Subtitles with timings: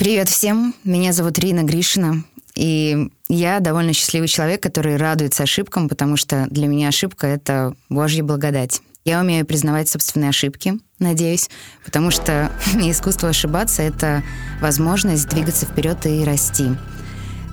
[0.00, 6.16] Привет всем, меня зовут Рина Гришина, и я довольно счастливый человек, который радуется ошибкам, потому
[6.16, 8.80] что для меня ошибка— это Божья благодать.
[9.04, 11.50] Я умею признавать собственные ошибки, надеюсь,
[11.84, 14.22] потому что искусство ошибаться— это
[14.62, 16.68] возможность двигаться вперед и расти.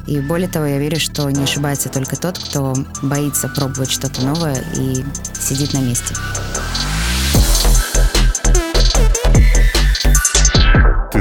[0.07, 4.63] И более того, я верю, что не ошибается только тот, кто боится пробовать что-то новое
[4.73, 5.03] и
[5.37, 6.15] сидит на месте.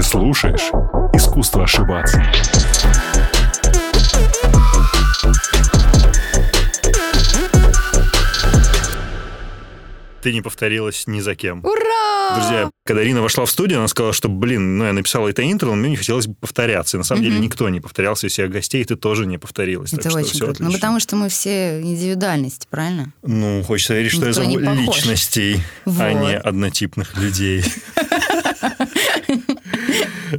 [0.06, 0.70] Слушаешь
[1.12, 2.22] «Искусство ошибаться».
[10.22, 11.60] Ты не повторилась ни за кем.
[11.64, 12.36] Ура!
[12.36, 15.68] Друзья, когда Рина вошла в студию, она сказала, что, блин, ну, я написала это интро,
[15.68, 16.96] но мне не хотелось бы повторяться.
[16.96, 19.92] И на самом деле никто не повторялся из всех гостей, ты тоже не повторилась.
[19.92, 20.64] Это так очень круто.
[20.64, 23.12] Ну, потому что мы все индивидуальности, правильно?
[23.22, 24.96] Ну, хочется верить, что я Никто зову не похож.
[24.96, 26.20] личностей, а Вот.
[26.28, 27.64] не однотипных людей.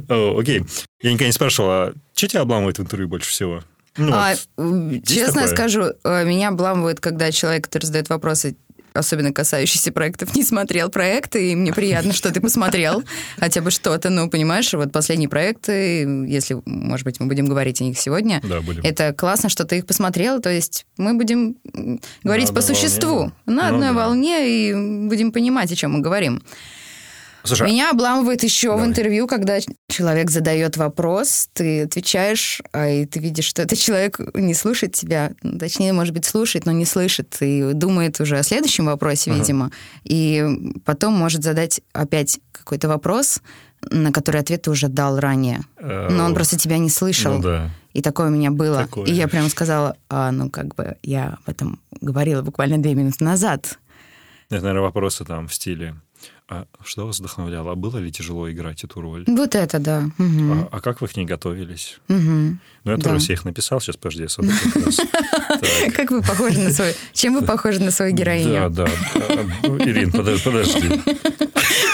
[0.08, 0.64] Окей.
[1.02, 3.62] Я никогда не спрашивал, а что тебя обламывает в интервью больше всего?
[3.96, 5.48] Ну, А, вот, честно такое?
[5.48, 8.56] скажу, э, меня обламывает, когда человек, который задает вопросы,
[8.94, 13.02] особенно касающиеся проектов, не смотрел проекты, и мне приятно, что ты посмотрел
[13.38, 14.08] хотя бы что-то.
[14.10, 18.60] Ну, понимаешь, вот последние проекты, если, может быть, мы будем говорить о них сегодня, Да,
[18.60, 18.82] будем.
[18.84, 21.56] это классно, что ты их посмотрел, то есть мы будем
[22.22, 23.32] говорить На по существу, волне.
[23.46, 23.92] на Ну одной да.
[23.94, 26.40] волне, и будем понимать, о чем мы говорим.
[27.48, 28.88] Слушай, Меня обламывает еще в Давай.
[28.88, 29.58] интервью, когда
[29.90, 35.32] человек задает вопрос, ты отвечаешь, а и ты видишь, что этот человек не слушает тебя,
[35.42, 39.40] ну, точнее, может быть, слушает, но не слышит, и думает уже о следующем вопросе, Ага.
[39.40, 39.70] видимо,
[40.04, 40.44] и
[40.84, 43.40] потом может задать опять какой-то вопрос,
[43.90, 45.60] на который ответ ты уже дал ранее.
[45.76, 47.34] э, Но он просто тебя не слышал.
[47.36, 47.70] Ну да.
[47.94, 48.82] И такое у меня было.
[48.82, 49.06] Такое.
[49.06, 53.24] И я прямо сказала, а, ну как бы я об этом говорила буквально две минуты
[53.24, 53.78] назад.
[54.50, 55.94] Это, наверное, вопросы там в стиле,
[56.48, 57.72] а что вас вдохновляло?
[57.72, 59.24] А было ли тяжело играть эту роль?
[59.26, 60.08] Вот это да.
[60.16, 60.52] Мгм.
[60.52, 61.98] А, а как вы к ней готовились?
[62.08, 62.60] Мгм.
[62.84, 63.02] Ну, я Да.
[63.10, 64.28] тоже все их написал, сейчас, подожди, я
[65.94, 66.94] как вы похожи на свою...
[67.12, 68.70] Чем вы похожи на свою героиню?
[68.70, 68.84] Да, да.
[69.84, 71.00] Ирин, подо- подожди.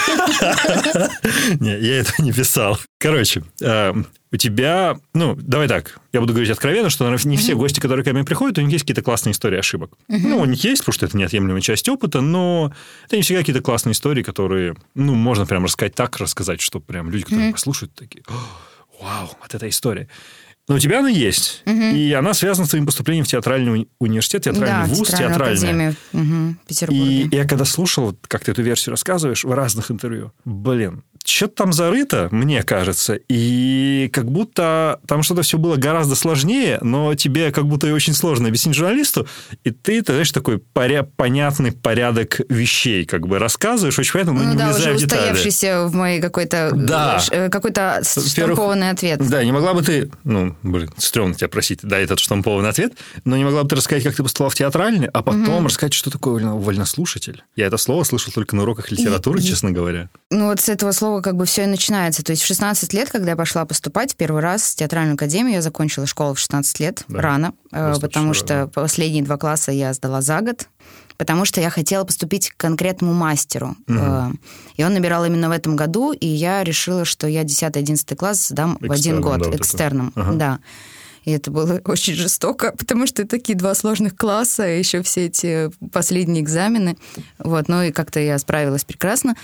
[1.59, 2.77] Не, я это не писал.
[2.97, 3.93] Короче, э,
[4.31, 8.03] у тебя, ну, давай так, я буду говорить откровенно, что наверное, не все гости, которые
[8.03, 9.91] ко мне приходят, у них есть какие-то классные истории ошибок.
[10.07, 12.73] Ну, у них есть, потому что это неотъемлемая часть опыта, но
[13.05, 17.09] это не всегда какие-то классные истории, которые, ну, можно прям рассказать так, рассказать, что прям
[17.09, 18.33] люди, которые послушают, такие, «О,
[19.01, 20.07] вау, вот эта история.
[20.67, 24.43] Но у тебя она есть, и она связана с твоим поступлением в театральный уни- университет,
[24.45, 25.95] театральный да, вуз, театральный.
[26.67, 27.21] Петербурге.
[27.21, 31.73] И я когда слушал, как ты эту версию рассказываешь в разных интервью, блин, что-то там
[31.73, 37.65] зарыто, мне кажется, и как будто там что-то все было гораздо сложнее, но тебе как
[37.65, 39.27] будто и очень сложно объяснить журналисту,
[39.63, 44.43] и ты, ты знаешь, такой поря- понятный порядок вещей как бы рассказываешь, очень понятно, но
[44.43, 45.19] ну не да, влезая уже в детали.
[45.21, 47.19] устоявшийся в мой какой-то Да.
[47.31, 49.19] э, какой-то штампованный ответ.
[49.27, 52.93] Да, не могла бы ты, ну, блин, стрёмно тебя просить, да, этот штампованный ответ,
[53.23, 56.11] но не могла бы ты рассказать, как ты поступала в театральный, а потом рассказать, что
[56.11, 57.43] такое вольно- вольнослушатель.
[57.55, 60.09] Я это слово слышал только на уроках литературы, честно говоря.
[60.29, 62.23] Ну вот с этого слова как бы все и начинается.
[62.23, 65.61] То есть в 16 лет, когда я пошла поступать первый раз в театральную академию, я
[65.61, 67.21] закончила школу в 16 лет, Да.
[67.21, 70.67] рано, э, Достаточно потому что последние два класса я сдала за год,
[71.17, 73.75] потому что я хотела поступить к конкретному мастеру.
[73.87, 74.29] Э,
[74.77, 78.77] И он набирал именно в этом году, и я решила, что я 10-11 класс сдам
[78.81, 80.13] в один Экстерном, год, да, вот экстерном.
[80.15, 80.33] Ага.
[80.33, 80.59] Да.
[81.23, 85.71] И это было очень жестоко, потому что такие два сложных класса, и еще все эти
[85.91, 86.97] последние экзамены.
[87.39, 89.35] Вот, ну и как-то я справилась прекрасно.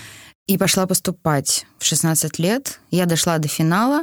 [0.46, 2.80] И пошла поступать в 16 лет.
[2.90, 4.02] Я дошла до финала.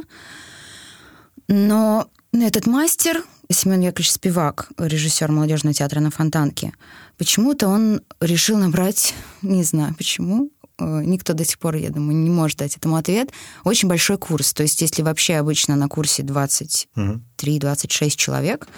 [1.48, 6.72] Но этот мастер, Семен Яковлевич Спивак, режиссер молодежного театра на Фонтанке,
[7.18, 12.30] почему-то он решил набрать, не знаю почему, э, никто до сих пор, я думаю, не
[12.30, 13.30] может дать этому ответ,
[13.64, 14.52] очень большой курс.
[14.52, 18.68] То есть если вообще обычно на курсе 23-26 человек,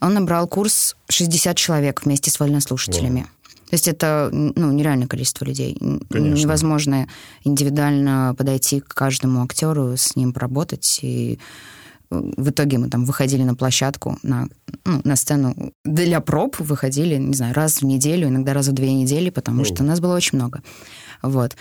[0.00, 3.26] он набрал курс 60 человек вместе с вольнослушателями.
[3.68, 5.76] То есть это ну, нереальное количество людей.
[6.10, 6.40] Конечно.
[6.40, 7.06] Невозможно
[7.44, 11.00] индивидуально подойти к каждому актеру, с ним поработать.
[11.02, 11.38] И
[12.10, 14.48] э, в итоге мы там выходили на площадку, на,
[14.86, 15.54] ну, на сцену
[15.84, 19.66] для проб, выходили, не знаю, раз в неделю, иногда раз в две недели, потому Оу.
[19.66, 20.62] что нас было очень много.
[21.22, 21.54] Вот.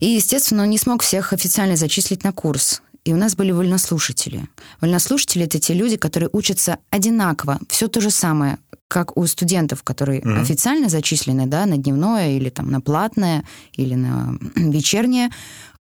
[0.00, 2.82] И, естественно, он не смог всех официально зачислить на курс.
[3.06, 4.48] И у нас были вольнослушатели.
[4.80, 8.58] Вольнослушатели— это те люди, которые учатся одинаково, все то же самое,
[8.88, 10.42] как у студентов, которые Мгм.
[10.42, 15.30] официально зачислены да, на дневное или там, на платное, или на вечернее.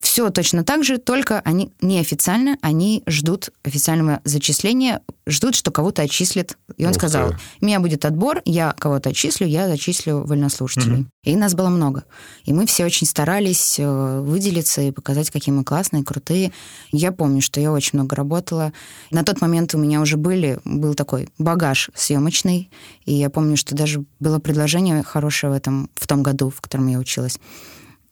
[0.00, 6.56] Все точно так же, только они неофициально, они ждут официального зачисления, ждут, что кого-то отчислят.
[6.78, 7.36] И он Ух сказал, ты.
[7.60, 11.06] у меня будет отбор, я кого-то отчислю, я зачислю вольнослушателей.
[11.22, 12.04] И нас было много.
[12.44, 16.52] И мы все очень старались э, выделиться и показать, какие мы классные, крутые.
[16.92, 18.72] Я помню, что я очень много работала.
[19.10, 22.70] На тот момент у меня уже были, был такой багаж съемочный.
[23.04, 26.86] И я помню, что даже было предложение хорошее в, этом, в том году, в котором
[26.86, 27.38] я училась.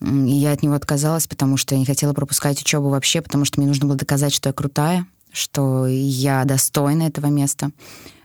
[0.01, 3.61] И я от него отказалась, потому что я не хотела пропускать учебу вообще, потому что
[3.61, 7.71] мне нужно было доказать, что я крутая, что я достойна этого места.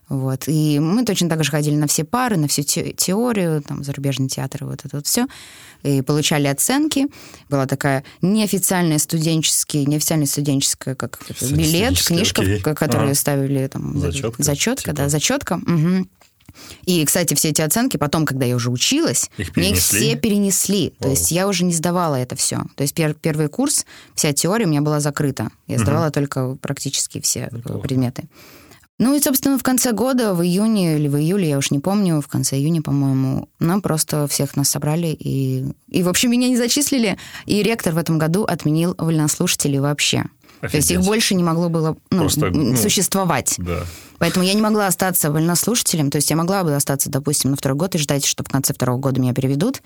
[0.09, 0.43] Вот.
[0.47, 4.27] И мы точно так же ходили на все пары, на всю те- теорию, там, зарубежный
[4.27, 5.25] театр, вот это вот все.
[5.81, 7.07] И получали оценки.
[7.49, 12.59] Была такая неофициальная студенческий, неофициальная студенческая, как билет, Студенческая, книжка, окей.
[12.59, 13.15] которую А.
[13.15, 13.97] ставили там...
[13.97, 14.97] Зачетка, Зачетка, типа.
[14.97, 15.57] да, зачетка.
[15.57, 16.09] мгм.
[16.85, 20.89] И, кстати, все эти оценки потом, когда я уже училась, Их мне их все перенесли.
[21.00, 21.11] То Вау.
[21.11, 22.63] есть я уже не сдавала это все.
[22.75, 23.85] То есть пер- первый курс,
[24.15, 25.50] вся теория у меня была закрыта.
[25.67, 27.79] Я сдавала только практически все э, Неплохо.
[27.79, 28.23] предметы.
[29.00, 32.21] Ну и, собственно, в конце года, в июне или в июле, я уж не помню,
[32.21, 36.57] в конце июня, по-моему, нам просто всех нас собрали и, и, в общем, меня не
[36.57, 37.17] зачислили.
[37.47, 40.25] И ректор в этом году отменил вольнослушателей вообще.
[40.71, 41.06] То есть их Офигеть.
[41.07, 43.56] больше не могло было ну, Просто, ну, существовать.
[43.57, 43.83] Да.
[44.18, 46.10] Поэтому я не могла остаться вольнослушателем.
[46.10, 48.74] То есть я могла бы остаться, допустим, на второй год и ждать, что в конце
[48.74, 49.81] второго года меня переведут.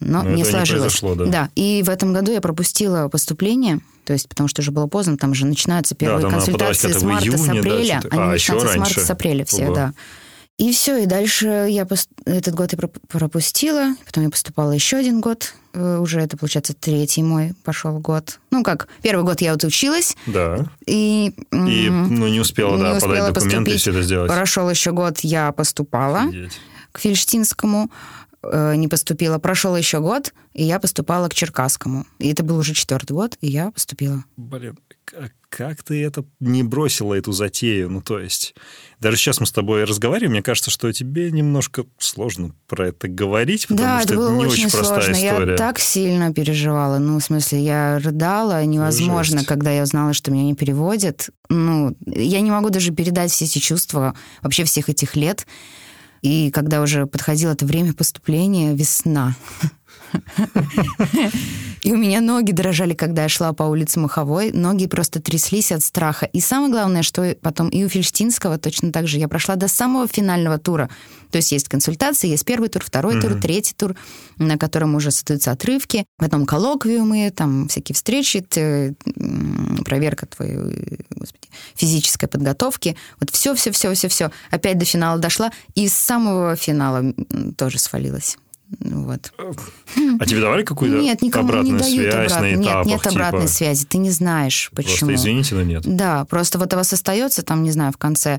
[0.00, 0.98] Но Но не этого не сложилось.
[1.00, 1.50] произошло, да.
[1.54, 5.34] И в этом году я пропустила поступление, то есть потому что уже было поздно, там
[5.34, 8.00] же начинаются первые подавать консультации с марта, с июне, да, апреля.
[8.00, 8.16] что-то.
[8.16, 9.00] Они А, еще начинаются с марта, раньше.
[9.06, 9.74] с апреля все, Ого.
[9.74, 9.92] да.
[10.60, 14.98] И все, и дальше я пос- этот год я проп- пропустила, потом я поступала еще
[14.98, 18.38] один год, э, уже это, получается, третий мой пошел год.
[18.50, 20.66] Ну как, первый год я вот училась, Да.
[20.86, 21.32] и...
[21.50, 23.80] И, ну, не успела, не да, успела подать документы и поступить.
[23.80, 24.30] все это сделать.
[24.30, 26.60] Прошел еще год, я поступала Офигеть.
[26.92, 27.90] к Фельштинскому,
[28.42, 29.38] э, не поступила.
[29.38, 32.06] Прошел еще год, и я поступала к Черкасскому.
[32.18, 34.24] И это был уже четвертый год, и я поступила.
[34.36, 37.90] Блин, к- как ты это не бросила, эту затею?
[37.90, 38.54] Ну, то есть,
[39.00, 43.62] даже сейчас мы с тобой разговариваем, мне кажется, что тебе немножко сложно про это говорить,
[43.66, 45.26] потому да, что это было не очень, очень простая сложно.
[45.26, 45.50] история.
[45.52, 46.98] Я так сильно переживала.
[46.98, 49.48] Ну, в смысле, я рыдала невозможно, Жесть.
[49.48, 51.30] когда я узнала, что меня не переводят.
[51.48, 55.48] Ну, я не могу даже передать все эти чувства вообще всех этих лет.
[56.22, 59.34] И когда уже подходило это время поступления, весна.
[61.82, 64.52] И у меня ноги дрожали, когда я шла по улице Маховой.
[64.52, 66.26] Ноги просто тряслись от страха.
[66.26, 70.06] И самое главное, что потом и у Фельштинского точно так же я прошла до самого
[70.06, 70.90] финального тура.
[71.30, 73.94] То есть есть консультации, есть первый тур, второй тур, третий тур,
[74.36, 78.44] на котором уже создаются отрывки, потом коллоквиумы, там всякие встречи,
[79.84, 80.56] проверка твоей
[81.10, 82.96] господи, физической подготовки.
[83.20, 84.30] Вот все, все, все, все, все.
[84.50, 87.14] Опять до финала дошла, и с самого финала
[87.56, 88.36] тоже свалилась.
[88.78, 89.32] Вот.
[90.20, 92.56] А тебе давали какую-то Нет, никому обратную не дают связь обратной.
[92.56, 92.86] на этапах?
[92.86, 93.84] Нет, нет обратной типа, связи.
[93.86, 95.08] Ты не знаешь, почему.
[95.10, 95.82] Просто извините, но нет.
[95.84, 98.38] Да, просто вот у вас остается, там, не знаю, в конце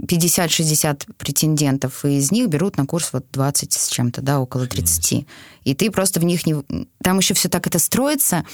[0.00, 5.26] 50-60 претендентов, и из них берут на курс вот 20 с чем-то, да, около 30.
[5.64, 6.56] И ты просто в них не...
[7.02, 8.44] Там еще все так это строится,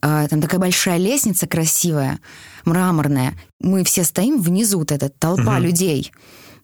[0.00, 2.18] а, там такая большая лестница красивая,
[2.64, 3.34] мраморная.
[3.60, 5.62] Мы все стоим внизу, вот эта толпа Мгм.
[5.64, 6.12] людей,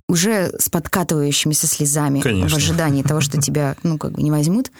[0.08, 2.50] уже с подкатывающимися слезами Конечно.
[2.50, 4.70] в ожидании того, что тебя, ну, как бы не возьмут.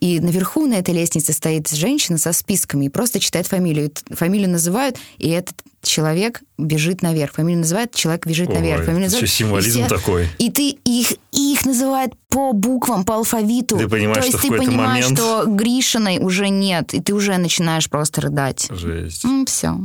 [0.00, 3.92] И наверху на этой лестнице стоит женщина со списками и просто читает фамилию.
[4.10, 7.32] Фамилию называют, и этот человек бежит наверх.
[7.34, 8.84] Фамилию называют, человек бежит Ой, наверх.
[8.84, 10.28] Фамилию называют, символизм и все- такой.
[10.38, 13.78] И ты их, их называют по буквам, по алфавиту.
[13.78, 17.36] Ты понимаешь, То есть что ты понимаешь, момент- что Гришиной уже нет, и ты уже
[17.38, 18.66] начинаешь просто рыдать.
[18.70, 19.24] Жесть.
[19.46, 19.78] все.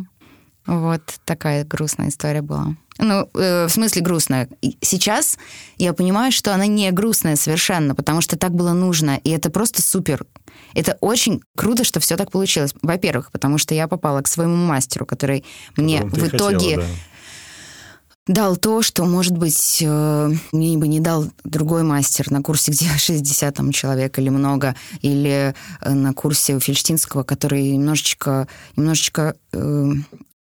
[0.66, 2.76] Вот такая грустная история была.
[3.00, 4.50] Ну, э, в смысле грустная.
[4.82, 5.38] Сейчас
[5.78, 9.82] я понимаю, что она не грустная совершенно, потому что так было нужно, и это просто
[9.82, 10.26] супер.
[10.74, 12.74] Это очень круто, что все так получилось.
[12.82, 18.34] Во-первых, потому что я попала к своему мастеру, который мне в и хотела, итоге да.
[18.34, 22.88] дал то, что, может быть, э, мне бы не дал другой мастер на курсе, где
[22.98, 29.92] 60 там, человек или много, или э, на курсе у Фельштинского, который немножечко, немножечко э,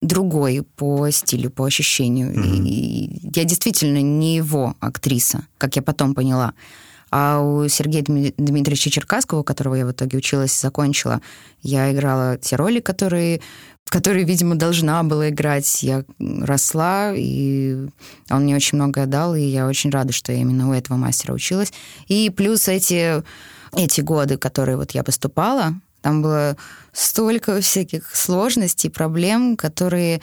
[0.02, 2.30] другой по стилю, по ощущению.
[2.30, 2.66] Мгм.
[2.66, 6.52] И я действительно не его актриса, как я потом поняла.
[7.10, 11.20] А у Сергея Дми- Дмитриевича Черкасского, у которого я в итоге училась, закончила,
[11.62, 13.42] я играла те роли, которые,
[13.84, 15.82] которые, видимо, должна была играть.
[15.82, 17.86] Я росла, и
[18.30, 21.34] он мне очень многое дал, и я очень рада, что я именно у этого мастера
[21.34, 21.72] училась.
[22.08, 23.22] И плюс эти,
[23.76, 26.56] эти годы, которые вот я поступала, там было
[26.92, 30.20] столько всяких сложностей, проблем, которые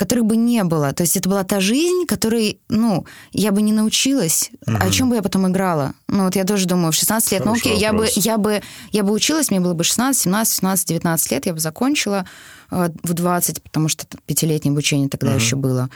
[0.00, 0.94] которых бы не было.
[0.94, 4.50] То есть это была та жизнь, которой, ну, я бы не научилась.
[4.66, 4.76] Угу.
[4.80, 5.92] О чем бы я потом играла?
[6.08, 8.62] Ну, вот я тоже думаю, в 16 лет, Хороший ну, окей, я бы, я, бы,
[8.92, 12.24] я бы училась, мне было бы 16, 17, 18, 19 лет, я бы закончила
[12.70, 15.36] э, в 20, потому что пятилетнее обучение тогда угу.
[15.36, 15.90] еще было.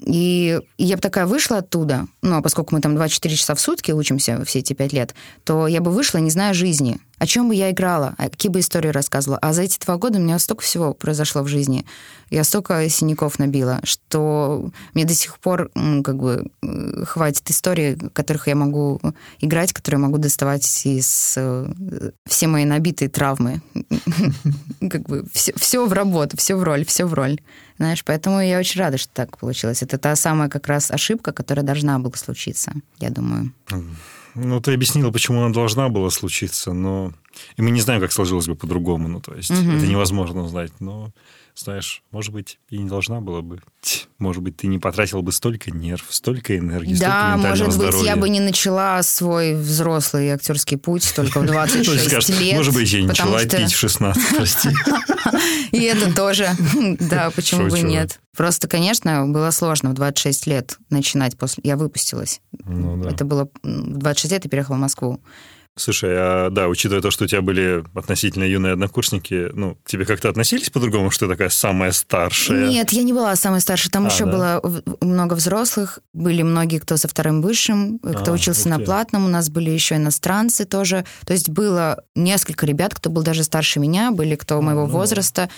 [0.00, 3.92] И я бы такая вышла оттуда, ну, а поскольку мы там 24 часа в сутки
[3.92, 5.14] учимся все эти пять лет,
[5.44, 6.98] то я бы вышла, не зная жизни.
[7.18, 9.38] О чем бы я играла, а какие бы истории рассказывала.
[9.38, 11.86] А за эти два года у меня столько всего произошло в жизни.
[12.30, 15.70] Я столько синяков набила, что мне до сих пор
[16.02, 19.00] как бы э, хватит историй, которых я могу
[19.40, 23.62] играть, которые я могу доставать из э, все мои набитые травмы.
[24.90, 27.38] Как бы все в работу, все в роль, все в роль.
[27.78, 29.82] Знаешь, поэтому я очень рада, что так получилось.
[29.82, 33.52] Это та самая как раз ошибка, которая должна была случиться, я думаю.
[34.34, 37.12] Ну, ты объяснила, почему она должна была случиться, но...
[37.56, 39.70] И мы не знаем, как сложилось бы по-другому, ну, то есть угу.
[39.70, 41.12] это невозможно узнать, но
[41.54, 43.60] знаешь, может быть, и не должна была бы.
[44.18, 48.10] Может быть, ты не потратила бы столько нерв, столько энергии, да, столько может быть, здоровья.
[48.10, 52.56] я бы не начала свой взрослый актерский путь только в 26 лет.
[52.56, 54.70] Может быть, я не начала пить в 16, прости.
[55.70, 56.48] И это тоже,
[57.00, 58.20] да, почему бы нет.
[58.36, 61.62] Просто, конечно, было сложно в 26 лет начинать после...
[61.64, 62.40] Я выпустилась.
[62.64, 65.20] Ну это было в 26 лет, я переехала в Москву.
[65.76, 70.28] Слушай, а да, учитывая то, что у тебя были относительно юные однокурсники, ну, тебе как-то
[70.28, 72.68] относились по-другому, что ты такая самая старшая?
[72.68, 73.90] Нет, я не была самой старшей.
[73.90, 74.30] Там а, еще да?
[74.30, 75.98] было много взрослых.
[76.12, 79.24] Были многие, кто со вторым высшим, кто а, учился на платном.
[79.24, 81.04] У нас были еще иностранцы тоже.
[81.26, 85.50] То есть было несколько ребят, кто был даже старше меня, были кто моего ну, возраста.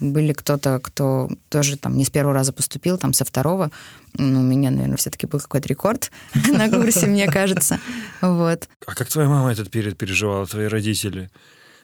[0.00, 3.70] Были кто-то, кто тоже там не с первого раза поступил, там со второго.
[4.18, 7.80] Ну, у меня, наверное, все-таки был какой-то рекорд на курсе, мне кажется.
[8.20, 8.68] Вот.
[8.86, 11.30] А как твоя мама этот период переживала, твои родители?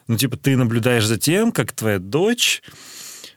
[0.07, 2.61] Ну, типа, ты наблюдаешь за тем, как твоя дочь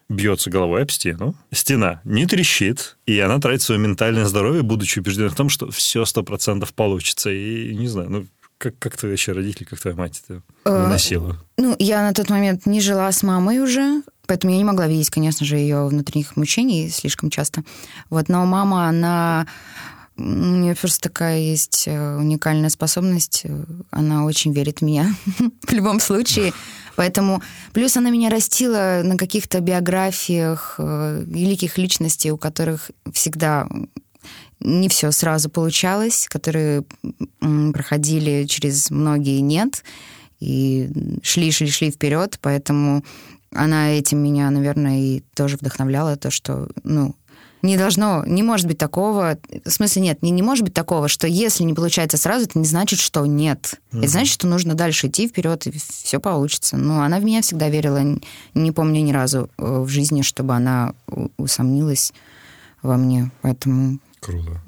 [0.08, 5.28] бьется головой об стену, стена не трещит, и она тратит свое ментальное здоровье, будучи убеждена
[5.28, 7.30] в том, что все сто процентов получится.
[7.30, 8.26] И не знаю, ну,
[8.58, 11.36] как, как твои вообще родители, как твоя мать это э, выносила?
[11.56, 15.08] Ну, я на тот момент не жила с мамой уже, Поэтому я не могла видеть,
[15.08, 17.64] конечно же, ее внутренних мучений слишком часто.
[18.10, 19.46] Вот, но мама, она...
[20.18, 23.46] У нее просто такая есть э, уникальная способность.
[23.90, 25.14] Она очень верит в меня
[25.62, 26.52] в любом случае.
[26.96, 27.40] Поэтому
[27.72, 33.66] плюс она меня растила на каких-то биографиях э, великих личностей, у которых всегда
[34.60, 36.84] не все сразу получалось, которые
[37.40, 39.84] проходили через многие нет
[40.40, 40.90] и
[41.22, 42.38] шли, шли, шли вперед.
[42.42, 43.04] Поэтому
[43.52, 47.14] она этим меня, наверное, и тоже вдохновляла, то, что, ну,
[47.62, 51.26] не должно, не может быть такого, в смысле нет, не, не может быть такого, что
[51.26, 53.80] если не получается сразу, это не значит, что нет.
[53.90, 53.98] Mm-hmm.
[53.98, 56.76] Это значит, что нужно дальше идти вперед, и все получится.
[56.76, 58.00] Ну, она в меня всегда верила,
[58.54, 60.94] не помню ни разу э, в жизни, чтобы она
[61.36, 62.12] усомнилась
[62.82, 63.32] во мне.
[63.42, 64.60] Поэтому Круто.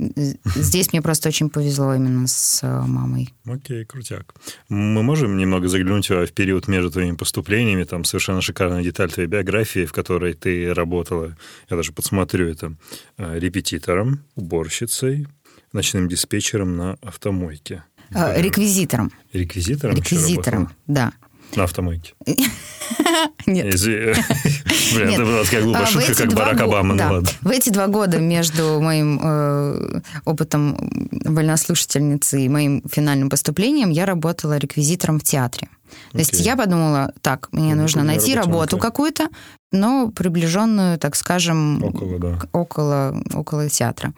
[0.44, 3.34] Здесь мне просто очень повезло именно с э, мамой.
[3.44, 4.34] Окей, крутяк.
[4.68, 9.86] Мы можем немного заглянуть в период между твоими поступлениями, там совершенно шикарная деталь твоей биографии,
[9.86, 11.36] в которой ты работала,
[11.68, 12.74] я даже подсмотрю это,
[13.18, 15.26] э, репетитором, уборщицей,
[15.72, 17.84] ночным диспетчером на автомойке.
[18.14, 19.12] Э, реквизитором.
[19.32, 19.96] Реквизитором?
[19.96, 21.12] Реквизитором, да.
[21.56, 22.14] На автомойке.
[23.46, 23.80] Нет.
[24.94, 26.96] Блин, это была такая глупая а, шутка, как Барак Обама.
[26.96, 27.08] Да.
[27.08, 27.28] Ну, ладно.
[27.40, 30.76] В эти два года между моим э, опытом
[31.24, 35.68] вольнослушательницы и моим финальным поступлением я работала реквизитором в театре.
[36.12, 36.20] То okay.
[36.20, 39.28] есть я подумала, так, мне ну, нужно найти работу какую-то,
[39.72, 42.38] но приближенную, так скажем, около, да.
[42.52, 44.12] около, около театра.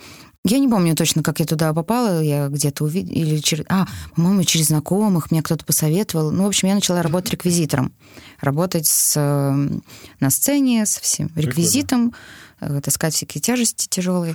[0.45, 2.21] Я не помню точно, как я туда попала.
[2.21, 3.15] Я где-то увидела...
[3.15, 3.65] Или через...
[3.69, 6.33] А, по-моему, через знакомых мне кто-то посоветовал.
[6.33, 7.93] Ну, в общем, я начала работать реквизитором.
[8.41, 9.15] Работать с,
[10.19, 12.11] на сцене со всем реквизитом,
[12.59, 12.79] Прикольно.
[12.79, 14.35] Э, таскать всякие тяжести тяжелые.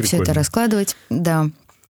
[0.00, 0.96] Все это раскладывать.
[1.08, 1.50] Да.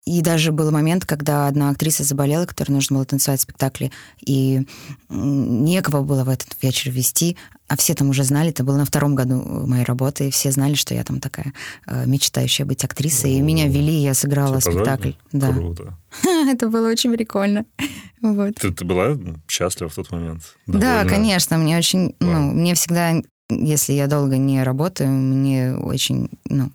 [0.05, 4.67] И даже был момент, когда одна актриса заболела, которой нужно было танцевать в спектакле, и
[5.09, 7.37] некого было в этот вечер вести,
[7.73, 9.37] а все там уже знали, это было на втором году
[9.67, 11.55] моей работы, и все знали, что я там такая
[11.87, 15.13] э, мечтающая быть актрисой, и меня вели, я сыграла Все спектакль.
[15.33, 15.51] Да.
[15.51, 15.97] Круто.
[16.23, 17.65] это было очень прикольно.
[18.21, 18.55] Вот.
[18.55, 20.43] Ты, ты была счастлива в тот момент?
[20.69, 21.03] Довольно?
[21.03, 22.31] Да, конечно, мне очень, Вау.
[22.31, 23.15] ну, мне всегда,
[23.51, 26.71] если я долго не работаю, мне очень, ну,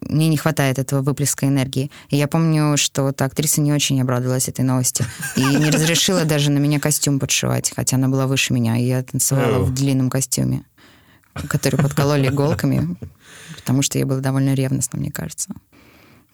[0.00, 1.90] мне не хватает этого выплеска энергии.
[2.08, 5.04] И я помню, что та актриса не очень обрадовалась этой новости.
[5.36, 8.76] И не разрешила даже на меня костюм подшивать, хотя она была выше меня.
[8.76, 10.64] И я танцевала в длинном костюме,
[11.48, 12.96] который подкололи иголками,
[13.56, 15.54] потому что я была довольно ревностна, мне кажется.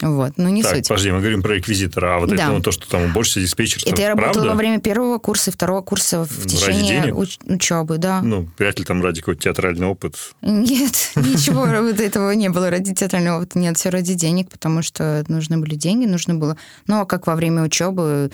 [0.00, 0.88] Вот, ну не так, суть.
[0.88, 2.34] подожди, мы говорим про реквизитора, а вот Да.
[2.36, 4.50] это ну, то, что там уборщица, диспетчер, Это я работала правда?
[4.50, 7.14] во время первого курса и второго курса в Ради течение денег?
[7.16, 8.22] уч- учебы, да.
[8.22, 10.14] Ну, вряд ли там ради какой-то театральный опыт.
[10.42, 13.58] Нет, ничего этого не было ради театрального опыта.
[13.58, 16.56] Нет, все ради денег, потому что нужны были деньги, нужно было...
[16.86, 18.30] Но как во время учебы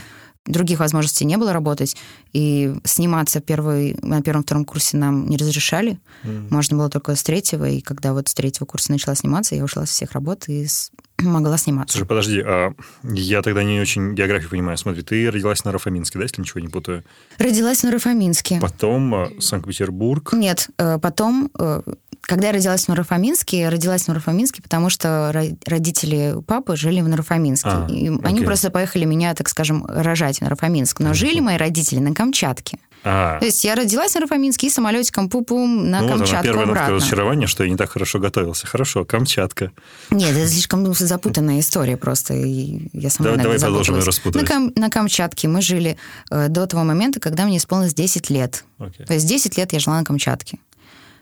[0.47, 1.97] других возможностей не было работать,
[2.35, 5.99] и сниматься первый, на первом-втором курсе нам не разрешали.
[6.23, 9.87] Можно было только с третьего, и когда вот с третьего курса начала сниматься, я ушла
[9.87, 10.91] со всех работ и с-
[11.23, 11.97] могла сниматься.
[11.97, 14.77] Слушай, подожди, а я тогда не очень географию понимаю.
[14.79, 17.05] Смотри, ты родилась на Рафаминске, да, если ничего не путаю?
[17.39, 18.59] Родилась в Нарафаминске.
[18.61, 20.33] Потом а, Санкт-Петербург.
[20.33, 21.83] Нет, э, потом, э,
[22.21, 27.01] когда я родилась в Нарафаминске, я родилась в Нарафаминске, потому что ро- родители папы жили
[27.01, 27.69] в Нарафаминске.
[27.71, 28.45] А, и они окей.
[28.45, 31.01] просто поехали меня, так скажем, рожать в Нарафаминск.
[31.01, 32.79] Но жили мои родители на Камчатке.
[33.05, 36.45] А, То есть я родилась в Нарафаминске и самолетиком пупум на ну вот оно, Камчатку
[36.47, 36.95] первое обратно.
[36.95, 38.67] разочарования, что я не так хорошо готовился.
[38.67, 39.73] Хорошо, Камчатка.
[40.11, 42.33] Нет, это слишком ну, запутанная история просто.
[42.35, 44.49] И я сама Давай- иногда давай продолжим распутывать.
[44.49, 45.99] На, Кам- на Камчатке мы жили
[46.31, 48.65] э, до того момента, когда мне исполнилось 10 лет.
[48.79, 49.05] Окей.
[49.05, 50.59] То есть 10 лет я жила на Камчатке.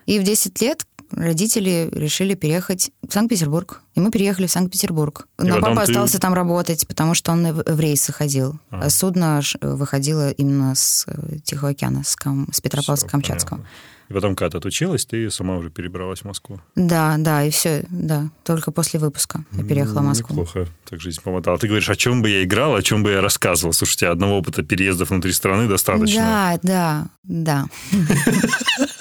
[0.06, 3.80] И в 10 лет родители решили переехать в Санкт-Петербург.
[3.94, 5.26] И мы переехали в Санкт-Петербург.
[5.38, 8.58] Но папа ты- остался там работать, потому что он в рейсы ходил.
[8.70, 8.80] А.
[8.84, 13.60] А Судно ш- выходило именно с э, Тихого океана, с, Кам- с Петропавловска-Камчатского.
[14.08, 16.60] И потом, когда ты отучилась, ты сама уже перебралась в Москву.
[16.74, 18.28] Да, да, и все, да.
[18.44, 20.34] Только после выпуска я переехала в Москву.
[20.42, 20.66] Неплохо.
[20.88, 21.56] Так жизнь помотала.
[21.56, 23.72] Ты говоришь, о чем бы я играл, о чем бы я рассказывал.
[23.72, 26.20] Слушайте, одного опыта переездов внутри страны достаточно.
[26.20, 27.66] Да, да, да.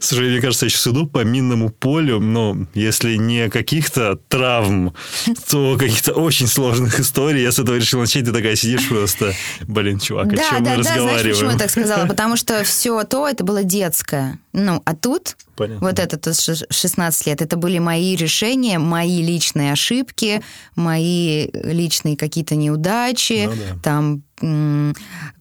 [0.00, 4.94] Слушай, мне кажется, я сейчас иду по минному полю, но если не каких-то травм,
[5.48, 7.42] то каких-то очень сложных историй.
[7.42, 9.34] Я с этого решил начать, ты такая сидишь просто,
[9.66, 11.34] блин, чувак, о да, чем да, мы да, знаешь, разговариваем?
[11.34, 12.06] почему я так сказала?
[12.06, 14.38] Потому что все то, это было детское.
[14.52, 15.86] Ну, а тут Понятно.
[15.88, 20.42] вот это тут ш- 16 лет, это были мои решения, мои личные ошибки,
[20.76, 23.80] мои личные какие-то неудачи, Ну да.
[23.82, 24.22] там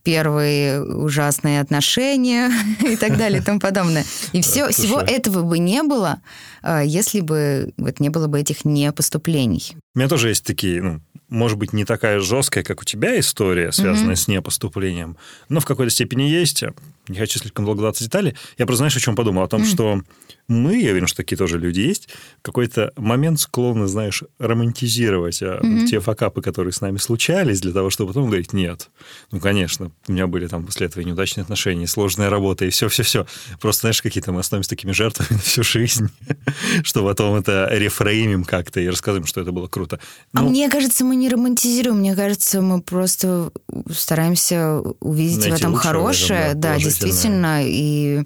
[0.03, 4.05] первые ужасные отношения и так далее и тому подобное.
[4.33, 4.73] И все, слушай.
[4.73, 6.21] всего этого бы не было,
[6.61, 9.75] а, если бы вот не было бы этих непоступлений.
[9.95, 13.71] У меня тоже есть такие, ну, может быть, не такая жесткая, как у тебя история,
[13.71, 15.17] связанная с непоступлением,
[15.49, 16.63] но в какой-то степени есть.
[17.07, 18.35] Не хочу слишком долго в детали.
[18.57, 19.43] Я просто, знаешь, о чем подумал?
[19.43, 20.01] О том, что
[20.47, 22.09] мы, я уверен, что такие тоже люди есть,
[22.39, 27.89] в какой-то момент склонны, знаешь, романтизировать а, те факапы, которые с нами случались, для того,
[27.89, 28.89] чтобы потом говорить, нет,
[29.31, 33.25] ну, конечно, у меня были там после этого неудачные отношения, сложная работа, и все-все-все.
[33.61, 36.09] Просто, знаешь, какие-то мы становимся такими жертвами на всю жизнь,
[36.83, 39.99] что потом это рефреймим как-то и рассказываем, что это было круто.
[40.33, 43.51] А Ну, мне кажется, мы не романтизируем, мне кажется, мы просто
[43.89, 48.23] стараемся увидеть Найти в этом лучшее в этом, хорошее, да, да, действительно, и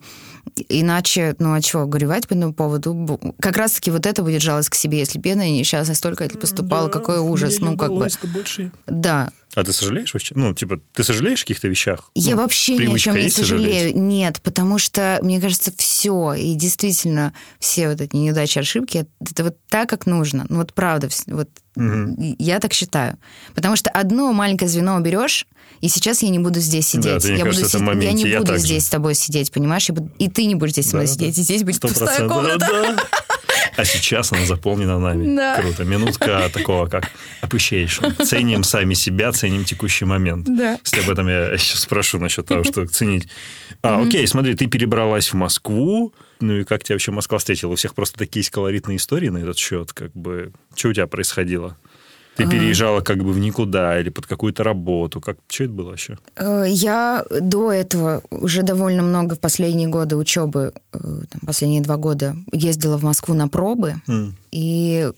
[0.70, 3.20] иначе, ну а чего, горевать по этому поводу?
[3.40, 7.20] Как раз-таки вот это будет жалость к себе, если бедная несчастная столько лет поступала, какой
[7.20, 8.08] ужас, ну как бы,
[8.88, 9.32] да.
[9.56, 10.36] А ты сожалеешь вообще?
[10.36, 12.12] Ну, типа, ты сожалеешь о каких-то вещах?
[12.14, 13.72] Я Ну, вообще ни о чем не сожалею.
[13.74, 13.96] сожалеть?
[13.96, 19.58] Нет, потому что, мне кажется, все, и действительно, все вот эти неудачи, ошибки, это вот
[19.70, 20.46] так, как нужно.
[20.50, 22.36] Ну вот правда, вот Мгм.
[22.40, 23.18] я так считаю.
[23.56, 25.46] Потому что одно маленькое звено уберешь,
[25.82, 27.26] и сейчас я не буду здесь Да, сидеть.
[27.26, 28.66] мне я, кажется, буду этом си- я моменте не я буду так же.
[28.66, 29.88] здесь с тобой сидеть, понимаешь?
[29.90, 31.42] И, буду- и ты не будешь здесь со мной Да, сидеть, да.
[31.42, 32.58] и здесь будет пустая комната.
[32.60, 32.98] да.
[33.78, 35.36] А сейчас она заполнена нами.
[35.36, 35.62] Да.
[35.62, 35.84] Круто.
[35.84, 37.12] Минутка такого, как
[37.42, 38.26] appreciation.
[38.26, 40.48] Ценим сами себя, ценим текущий момент.
[40.50, 40.80] Да.
[40.84, 43.28] Если об этом я сейчас спрошу насчет того, что ценить.
[43.84, 46.14] А, окей, смотри, ты перебралась в Москву.
[46.40, 47.72] Ну и как тебя вообще Москва встретила?
[47.72, 49.94] У всех просто такие есть колоритные истории на этот счет.
[49.94, 51.78] Как бы, что у тебя происходило?
[52.38, 55.20] Ты переезжала как бы в никуда или под какую-то работу?
[55.20, 56.18] Как, что это было вообще?
[56.36, 61.98] Э, Я до этого уже довольно много в последние годы учебы, э, там, последние два
[61.98, 63.96] года, ездила в Москву на пробы.
[64.08, 64.36] М.
[64.52, 65.12] И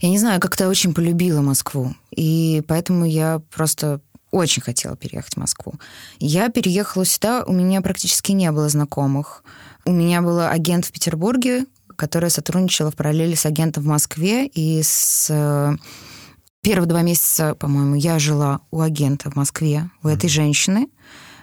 [0.00, 1.94] я не знаю, как-то очень полюбила Москву.
[2.10, 5.74] И поэтому я просто очень хотела переехать в Москву.
[6.18, 9.44] Я переехала сюда, у меня практически не было знакомых.
[9.84, 14.46] У меня был агент в Петербурге, которая сотрудничала в параллели с агентом в Москве.
[14.46, 15.76] И с э,
[16.62, 20.88] первые два месяца, по-моему, я жила у агента в Москве, у этой женщины,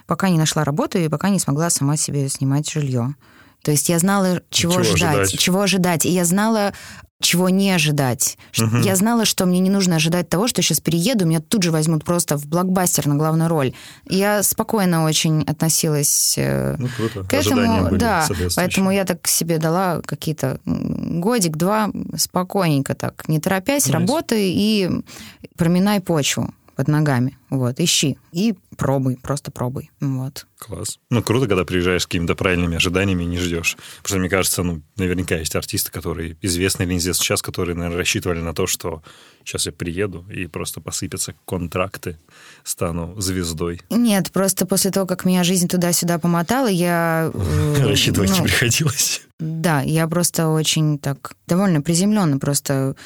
[0.06, 3.14] пока не нашла работу и пока не смогла сама себе снимать жилье.
[3.62, 5.38] То есть я знала, чего, Чего ждать, ожидать.
[5.38, 6.06] чего ожидать.
[6.06, 6.72] И я знала,
[7.20, 8.38] чего не ожидать.
[8.58, 8.80] Мгм.
[8.80, 12.04] Я знала, что мне не нужно ожидать того, что сейчас перееду, меня тут же возьмут
[12.04, 13.72] просто в блокбастер на главную роль.
[14.08, 17.24] Я спокойно очень относилась э, Ну, круто.
[17.24, 18.26] к Ожидания этому, да.
[18.56, 23.92] Поэтому я так себе дала какие-то годик-два спокойненько так, не торопясь, Nice.
[23.92, 24.90] работай и
[25.56, 26.52] проминай почву.
[26.80, 27.36] Под ногами.
[27.50, 28.16] Вот, ищи.
[28.32, 29.90] И пробуй, просто пробуй.
[30.00, 30.46] Вот.
[30.58, 30.98] Класс.
[31.10, 33.76] Ну, круто, когда приезжаешь с какими-то правильными ожиданиями и не ждешь.
[33.98, 37.98] Потому что, мне кажется, ну, наверняка есть артисты, которые известны или неизвестны сейчас, которые, наверное,
[37.98, 39.02] рассчитывали на то, что
[39.44, 42.16] сейчас я приеду и просто посыпятся контракты,
[42.64, 43.82] стану звездой.
[43.90, 47.30] Нет, просто после того, как меня жизнь туда-сюда помотала, я...
[47.34, 49.20] э, Рассчитывать не приходилось.
[49.38, 52.96] Да, я просто очень так довольно приземленно просто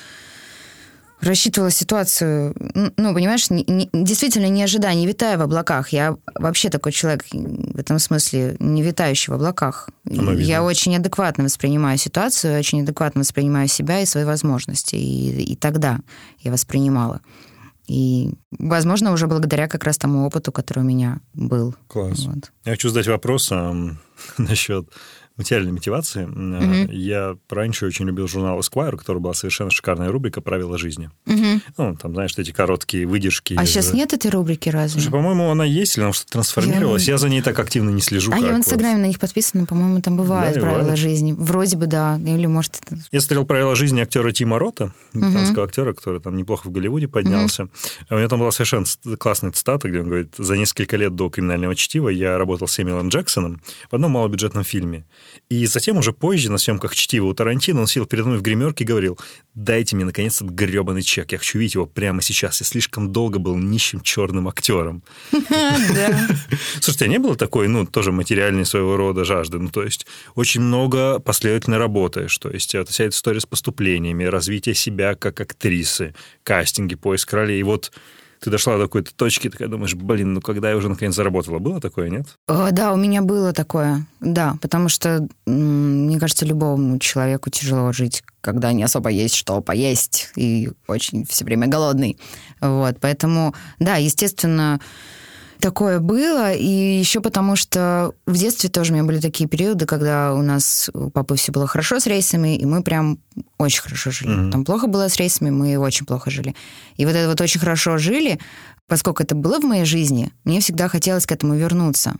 [1.25, 2.55] рассчитывала ситуацию,
[2.97, 5.91] ну, понимаешь, не, не, действительно не ожидая, не витая в облаках.
[5.91, 9.89] Я вообще такой человек в этом смысле, не витающий в облаках.
[10.05, 14.97] Я очень адекватно воспринимаю ситуацию, очень адекватно воспринимаю себя и свои возможности.
[14.97, 16.01] И, и тогда
[16.41, 17.21] я воспринимала.
[17.87, 21.75] И, возможно, уже благодаря как раз тому опыту, который у меня был.
[21.89, 22.25] Класс.
[22.27, 22.53] Вот.
[22.65, 23.75] Я хочу задать вопрос а,
[24.39, 24.89] насчет
[25.37, 26.27] материальной мотивации.
[26.27, 26.95] Mm-hmm.
[26.95, 31.11] Я раньше очень любил журнал Esquire, который была совершенно шикарная рубрика «Правила жизни».
[31.27, 31.61] Mm-hmm.
[31.77, 33.55] Ну, там, знаешь, эти короткие выдержки.
[33.59, 35.01] А сейчас нет этой рубрики разве?
[35.01, 37.07] Слушай, по-моему, она есть, или она что-то трансформировалась.
[37.07, 37.15] Я...
[37.15, 38.33] я за ней так активно не слежу.
[38.33, 39.03] А я в Инстаграме вот.
[39.03, 40.99] на них подписана, по-моему, там бывают да, правила бывает.
[40.99, 41.35] жизни.
[41.37, 42.19] Вроде бы, да.
[42.25, 42.77] Или, может...
[42.81, 42.97] Это...
[43.11, 45.69] Я смотрел «Правила жизни» актера Тима Рота, британского mm-hmm.
[45.69, 47.65] актера, который там неплохо в Голливуде поднялся.
[47.65, 48.07] Mm-hmm.
[48.11, 48.85] У него там была совершенно
[49.19, 53.09] классная цитата, где он говорит, за несколько лет до «Криминального чтива» я работал с Эмилом
[53.09, 55.05] Джексоном в одном малобюджетном фильме.
[55.49, 58.85] И затем уже позже на съемках «Чтива» у Тарантино он сел передо мной в гримерке
[58.85, 59.19] и говорил,
[59.55, 62.61] дайте мне, наконец, этот гребаный чек, я хочу видеть его прямо сейчас.
[62.61, 65.03] Я слишком долго был нищим черным актером.
[66.81, 69.59] Слушайте, а не было такой, ну, тоже материальной своего рода жажды?
[69.59, 72.37] Ну, то есть очень много последовательно работаешь.
[72.39, 77.61] То есть это вся эта история с поступлениями, развитие себя как актрисы, кастинги, поиск ролей.
[77.61, 77.93] И вот
[78.45, 81.59] ты дошла до какой-то точки, такая думаешь, блин, ну когда я уже наконец заработала?
[81.59, 82.27] Было такое, нет?
[82.47, 88.23] О, да, у меня было такое, да, потому что, мне кажется, любому человеку тяжело жить,
[88.43, 92.19] когда не особо есть что поесть и очень все время голодный.
[92.61, 94.79] Вот, поэтому, да, естественно,
[95.61, 100.35] такое было, и еще потому, что в детстве тоже у меня были такие периоды, когда
[100.35, 103.19] у нас у папы все было хорошо с рейсами, и мы прям
[103.59, 104.31] очень хорошо жили.
[104.31, 104.51] Mm-hmm.
[104.51, 106.55] Там плохо было с рейсами, мы очень плохо жили.
[106.97, 108.39] И вот это вот очень хорошо жили,
[108.87, 112.15] поскольку это было в моей жизни, мне всегда хотелось к этому вернуться.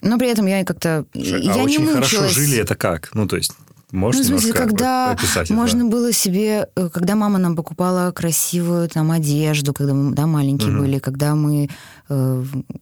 [0.00, 1.06] Но при этом я как-то...
[1.14, 3.10] А я очень не хорошо жили, это как?
[3.14, 3.52] Ну, то есть
[3.92, 8.88] Можешь ну, в смысле, когда описать можно было себе, э, когда мама нам покупала красивую
[8.88, 10.78] там одежду, когда мы да, маленькие угу.
[10.80, 11.68] были, когда мы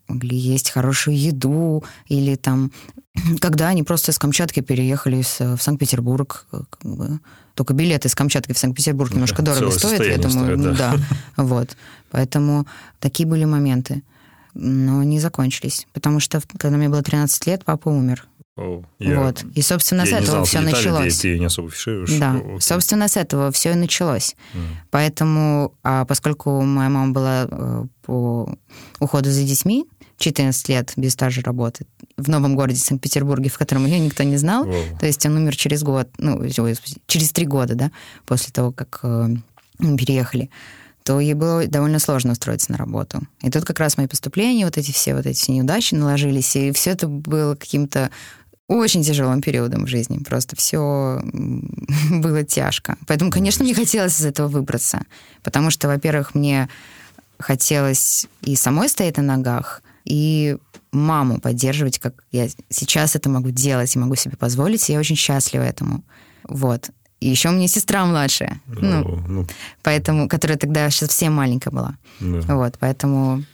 [0.08, 2.72] могли есть хорошую еду, или там,
[3.40, 7.20] когда они просто из Камчатки переехали в Санкт-Петербург, э, как бы,
[7.54, 10.94] только билеты из Камчатки в Санкт-Петербург немножко дорого стоят, я думаю, стоит, да.
[10.96, 10.96] да,
[11.36, 11.76] вот,
[12.10, 12.66] поэтому
[12.98, 14.02] такие были моменты,
[14.54, 18.26] но не закончились, потому что когда мне было 13 лет, папа умер,
[18.98, 19.44] я, вот.
[19.54, 21.16] И, собственно, с этого все детали, началось.
[21.16, 22.18] Ты, ты не особо фишируешь.
[22.18, 22.40] Да.
[22.60, 24.36] Собственно, с этого все и началось.
[24.54, 24.58] Mm.
[24.90, 28.54] Поэтому, а поскольку моя мама была э, по
[28.98, 29.86] уходу за детьми
[30.18, 34.66] 14 лет без стажа работы в новом городе Санкт-Петербурге, в котором ее никто не знал,
[34.66, 34.98] wow.
[34.98, 36.46] то есть он умер через год, ну,
[37.06, 37.90] через три года, да,
[38.26, 39.28] после того, как э,
[39.78, 40.50] мы переехали
[41.02, 43.22] то ей было довольно сложно устроиться на работу.
[43.42, 46.90] И тут как раз мои поступления, вот эти все вот эти неудачи наложились, и все
[46.90, 48.10] это было каким-то
[48.70, 50.18] очень тяжелым периодом в жизни.
[50.18, 51.20] Просто все
[52.10, 52.96] было тяжко.
[53.06, 55.02] Поэтому, конечно, мне хотелось из этого выбраться.
[55.42, 56.68] Потому что, во-первых, мне
[57.38, 60.56] хотелось и самой стоять на ногах, и
[60.92, 65.16] маму поддерживать, как я сейчас это могу делать и могу себе позволить, и я очень
[65.16, 66.04] счастлива этому.
[66.44, 66.90] Вот.
[67.20, 69.46] И еще у меня сестра младшая, ну, ну, ну,
[69.82, 71.96] поэтому, которая тогда совсем маленькая была.
[72.20, 72.56] Да.
[72.56, 73.44] Вот, поэтому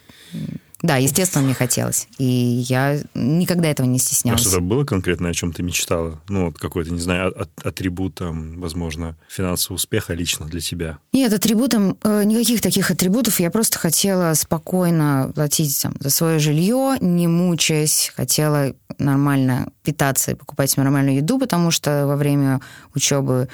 [0.83, 2.07] да, естественно, мне хотелось.
[2.19, 4.43] И я никогда этого не стеснялась.
[4.43, 6.21] А что-то было конкретно, о чем ты мечтала?
[6.29, 10.99] Ну, вот какой-то, не знаю, а, а, атрибут, там, возможно, финансового успеха лично для тебя?
[11.13, 13.41] Нет, атрибутом, э, никаких таких атрибутов.
[13.41, 18.13] Я просто хотела спокойно платить там, за свое жилье, не мучаясь.
[18.15, 22.61] Хотела нормально питаться и покупать нормальную еду, потому что во время
[22.95, 23.49] учебы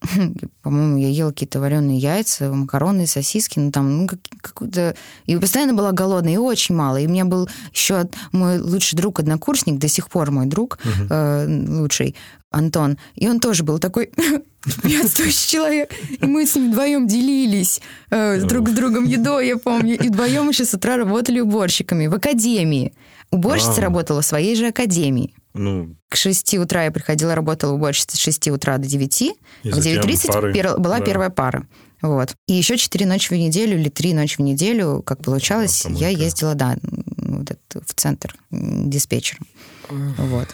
[0.62, 4.96] по-моему, я ела какие-то вареные яйца, макароны, сосиски, ну там, ну, как, какой-то...
[5.26, 6.96] И постоянно была голодная, и очень мало.
[6.98, 11.06] И у меня был еще мой лучший друг, однокурсник, до сих пор мой друг uh-huh.
[11.10, 12.16] э, лучший,
[12.50, 12.98] Антон.
[13.14, 14.10] И он тоже был такой
[14.82, 15.92] пьянствующий человек.
[16.20, 19.98] И мы с ним вдвоем делились э, друг с другом едой, я помню.
[19.98, 22.92] И вдвоем еще с утра работали уборщиками в академии.
[23.30, 23.82] Уборщица а.
[23.82, 25.34] работала в своей же академии.
[25.54, 29.22] Ну, к 6 утра я приходила, работала уборщицей с 6 утра до 9.
[29.22, 29.34] И
[29.64, 30.78] в 9.30 пер...
[30.78, 31.04] была да.
[31.04, 31.66] первая пара.
[32.00, 32.34] Вот.
[32.48, 36.08] И еще 4 ночи в неделю или 3 ночи в неделю, как получалось, а, я
[36.08, 36.76] ездила, да,
[37.16, 39.46] в центр диспетчером.
[39.88, 40.48] Вот.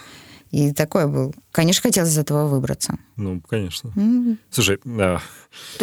[0.50, 1.34] И такое был.
[1.52, 2.98] Конечно, хотелось из этого выбраться.
[3.18, 3.92] Ну, конечно.
[3.96, 4.38] М.
[4.48, 5.20] Слушай, а,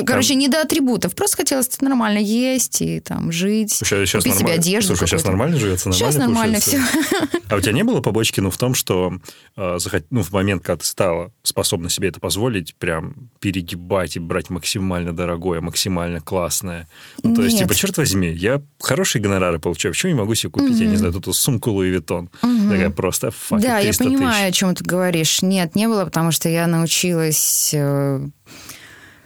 [0.05, 1.15] Короче, не до атрибутов.
[1.15, 3.71] Просто хотелось нормально есть и там жить.
[3.73, 4.61] сейчас, сейчас купить себе нормально.
[4.61, 5.29] одежду Слушай, сейчас какую-то.
[5.31, 7.01] нормально живется, нормально Сейчас нормально кушается?
[7.01, 7.39] все.
[7.49, 9.19] А у тебя не было побочки, ну, в том, что
[9.57, 14.19] э, захот- ну, в момент, когда ты стала способна себе это позволить, прям перегибать и
[14.19, 16.87] брать максимально дорогое, максимально классное?
[17.21, 17.63] Ну, то есть, Нет.
[17.67, 21.11] типа, черт возьми, я хорошие гонорары получаю, почему не могу себе купить, я не знаю,
[21.13, 22.29] тут сумку Луи Виттон?
[22.41, 24.47] Такая просто, it, Да, я 300 понимаю, тысяч.
[24.47, 25.41] о чем ты говоришь.
[25.41, 27.24] Нет, не было, потому что я научилась
[27.73, 28.27] э,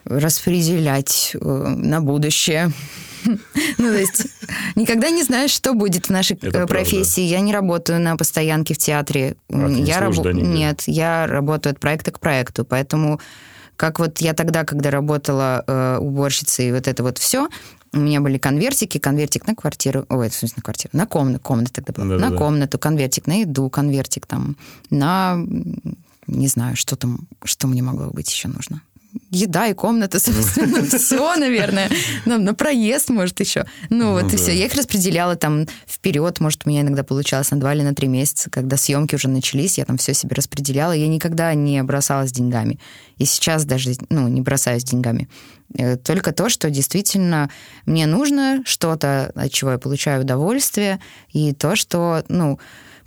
[0.06, 2.72] распределять э, на будущее.
[3.26, 4.28] Ну, то есть
[4.76, 6.74] никогда не знаешь, что будет в нашей Это э, правда.
[6.74, 7.22] профессии.
[7.22, 9.36] Я не работаю на постоянке в театре.
[9.52, 10.32] А, я нигде?
[10.32, 12.64] Нет, я работаю от проекта к проекту.
[12.64, 13.20] Поэтому
[13.76, 17.50] как вот я тогда, когда работала э, уборщицей, вот это вот все,
[17.94, 21.74] у меня были конвертики, конвертик на квартиру, ой, в смысле на квартиру, на комнату, комната
[21.74, 22.30] тогда была, Да-да-да.
[22.30, 24.58] на комнату, конвертик на еду, конвертик там
[24.90, 25.38] на,
[26.30, 28.82] не знаю, что там, что мне могло быть еще нужно.
[29.32, 31.90] Еда и комната, собственно, все, наверное.
[32.26, 33.66] Нам на проезд, может, еще.
[33.90, 34.38] Ну, вот Ну и да.
[34.38, 34.52] все.
[34.52, 36.40] Я их распределяла там вперед.
[36.40, 39.78] Может, у меня иногда получалось на два или на три месяца, когда съемки уже начались,
[39.78, 40.92] я там все себе распределяла.
[40.92, 42.80] Я никогда не бросалась деньгами.
[43.18, 45.28] И сейчас даже, ну, не бросаюсь деньгами.
[45.76, 47.50] Э, Только то, что действительно
[47.86, 51.00] мне нужно, что-то, от чего я получаю удовольствие,
[51.34, 52.60] и то, что, ну,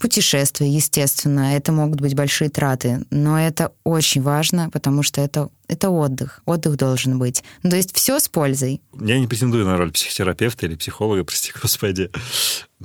[0.03, 5.91] путешествия, естественно, это могут быть большие траты, но это очень важно, потому что это, это
[5.91, 6.43] отдых.
[6.45, 7.45] Отдых должен быть.
[7.63, 8.83] Ну, то есть все с пользой.
[9.01, 12.11] Я не претендую на роль психотерапевта или психолога, прости господи.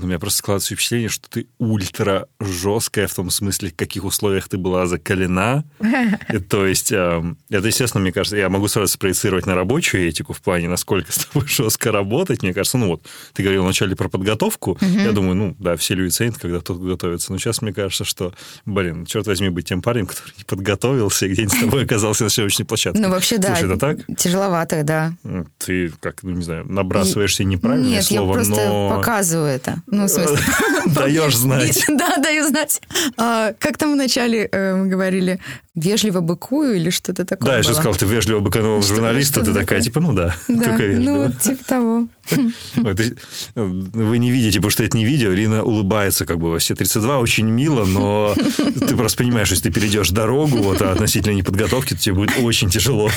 [0.03, 4.47] У меня просто складывается впечатление, что ты ультра жесткая в том смысле, в каких условиях
[4.47, 5.63] ты была закалена.
[6.49, 10.41] То есть, эм, это, естественно, мне кажется, я могу сразу спроецировать на рабочую этику в
[10.41, 12.43] плане, насколько с тобой жестко работать.
[12.43, 14.77] Мне кажется, ну вот, ты говорил вначале про подготовку.
[14.81, 17.31] Я думаю, ну, да, все люди ценят, когда кто-то готовится.
[17.31, 18.33] Но сейчас мне кажется, что,
[18.65, 22.29] блин, черт возьми, быть тем парнем, который не подготовился и где-нибудь с тобой оказался на
[22.29, 22.99] съемочной площадке.
[22.99, 23.55] Ну, вообще, да.
[23.55, 24.17] Слушай, это так?
[24.17, 25.13] Тяжеловато, да.
[25.57, 29.81] Ты, как, ну, не знаю, набрасываешься неправильное Нет, слово, я просто показываю это.
[29.89, 30.37] Ну, в смысле...
[30.87, 31.83] Даешь знать.
[31.97, 32.81] Да, даю знать.
[33.17, 35.39] А, Как там вначале э, мы говорили,
[35.75, 39.53] вежливо быкую или что-то такое Да, я же сказал, ты вежливо быканул Что- журналиста, ты
[39.53, 42.07] такая, типа, ну да, только ну, типа того.
[42.29, 43.15] Ты-
[43.55, 45.31] Вы не видите, потому что это не видео.
[45.31, 49.71] Лина улыбается как бы во все 32, очень мило, но ты просто понимаешь, если ты
[49.71, 53.09] перейдешь дорогу вот, а относительно неподготовки, то тебе будет очень тяжело.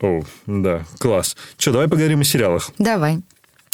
[0.00, 1.36] О, да, класс.
[1.58, 2.70] Что, давай поговорим о сериалах.
[2.78, 3.20] Давай.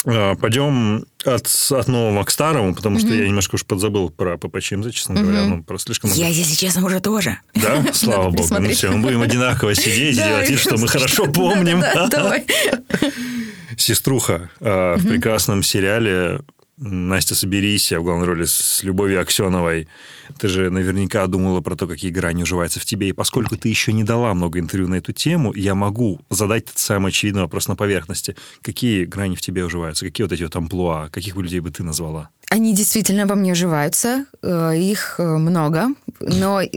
[0.06, 4.92] А, Пойдем от, от нового к старому, потому что я немножко уж подзабыл про ППЧМЗ,
[4.92, 5.44] честно говоря.
[5.44, 6.10] Ну, просто слишком.
[6.12, 7.38] Я, если честно, уже тоже.
[7.54, 8.48] Да, слава богу.
[8.58, 11.82] Ну все, мы будем одинаково сидеть делать вид, что мы хорошо помним.
[13.76, 16.40] Сеструха э, в прекрасном сериале
[16.76, 19.86] Настя, соберись, я в главной роли с Любовью Аксеновой.
[20.40, 23.08] Ты же наверняка думала про то, какие грани уживаются в тебе.
[23.08, 26.78] И поскольку ты еще не дала много интервью на эту тему, я могу задать этот
[26.78, 28.34] самый очевидный вопрос на поверхности.
[28.60, 30.04] Какие грани в тебе уживаются?
[30.04, 31.10] Какие вот эти вот амплуа?
[31.10, 32.30] Каких бы людей бы ты назвала?
[32.50, 34.26] Они действительно во мне уживаются.
[34.42, 35.88] э, Их э, много.
[36.20, 36.68] Но э,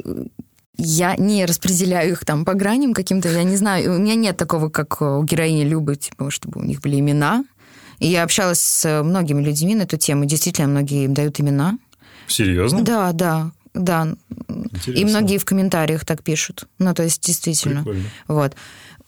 [0.78, 3.30] я не распределяю их там по граням каким-то.
[3.30, 3.96] Я не знаю.
[3.96, 7.44] У меня нет такого, как у героини Любы, типа, чтобы у них были имена.
[8.00, 10.26] И я общалась с многими людьми на эту тему.
[10.26, 11.78] Действительно, многие им дают имена.
[12.28, 12.82] Серьезно?
[12.82, 14.16] Да, да, да.
[14.48, 14.92] Интересно.
[14.92, 16.68] И многие в комментариях так пишут.
[16.80, 17.84] Ну, то есть, действительно.
[17.84, 18.10] Прикольно.
[18.28, 18.56] Вот.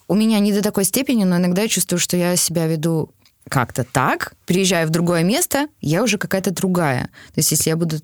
[0.07, 3.13] У меня не до такой степени, но иногда я чувствую, что я себя веду
[3.47, 7.05] как-то так, приезжаю в другое место, я уже какая-то другая.
[7.33, 7.97] То есть, если я буду...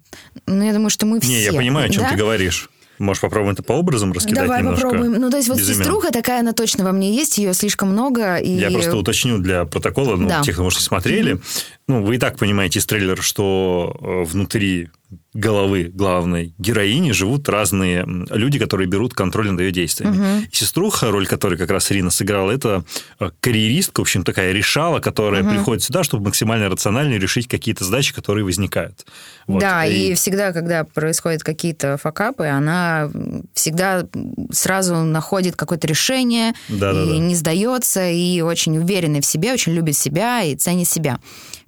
[0.47, 1.29] Ну, я думаю, что мы все...
[1.29, 2.09] Не, я понимаю, о чем да?
[2.09, 2.69] ты говоришь.
[2.97, 4.87] Можешь попробовать это по образам раскидать Давай немножко?
[4.87, 5.19] попробуем.
[5.19, 5.79] Ну, то есть, вот Без имен.
[5.79, 8.37] сеструха такая, она точно во мне есть, ее слишком много.
[8.37, 8.49] И...
[8.51, 10.41] Я просто уточню для протокола, ну, Да.
[10.41, 11.39] тех, кто, может, не смотрели.
[11.87, 14.89] Ну, вы и так понимаете из трейлера, что э, внутри
[15.33, 20.47] головы главной героини живут разные люди, которые берут контроль над ее действиями.
[20.51, 22.85] И сеструха, роль которой как раз Ирина сыграла, это
[23.19, 28.13] э, карьеристка, в общем, такая решала, которая приходит сюда, чтобы максимально рационально решить какие-то задачи,
[28.13, 29.05] которые возникают.
[29.45, 29.59] Вот.
[29.59, 30.13] Да, и...
[30.15, 33.11] всегда, когда происходят какие-то факапы, она
[33.53, 34.07] всегда
[34.51, 37.13] сразу находит какое-то решение Да-да-да.
[37.13, 41.19] и не сдается, и очень уверенная в себе, очень любит себя и ценит себя.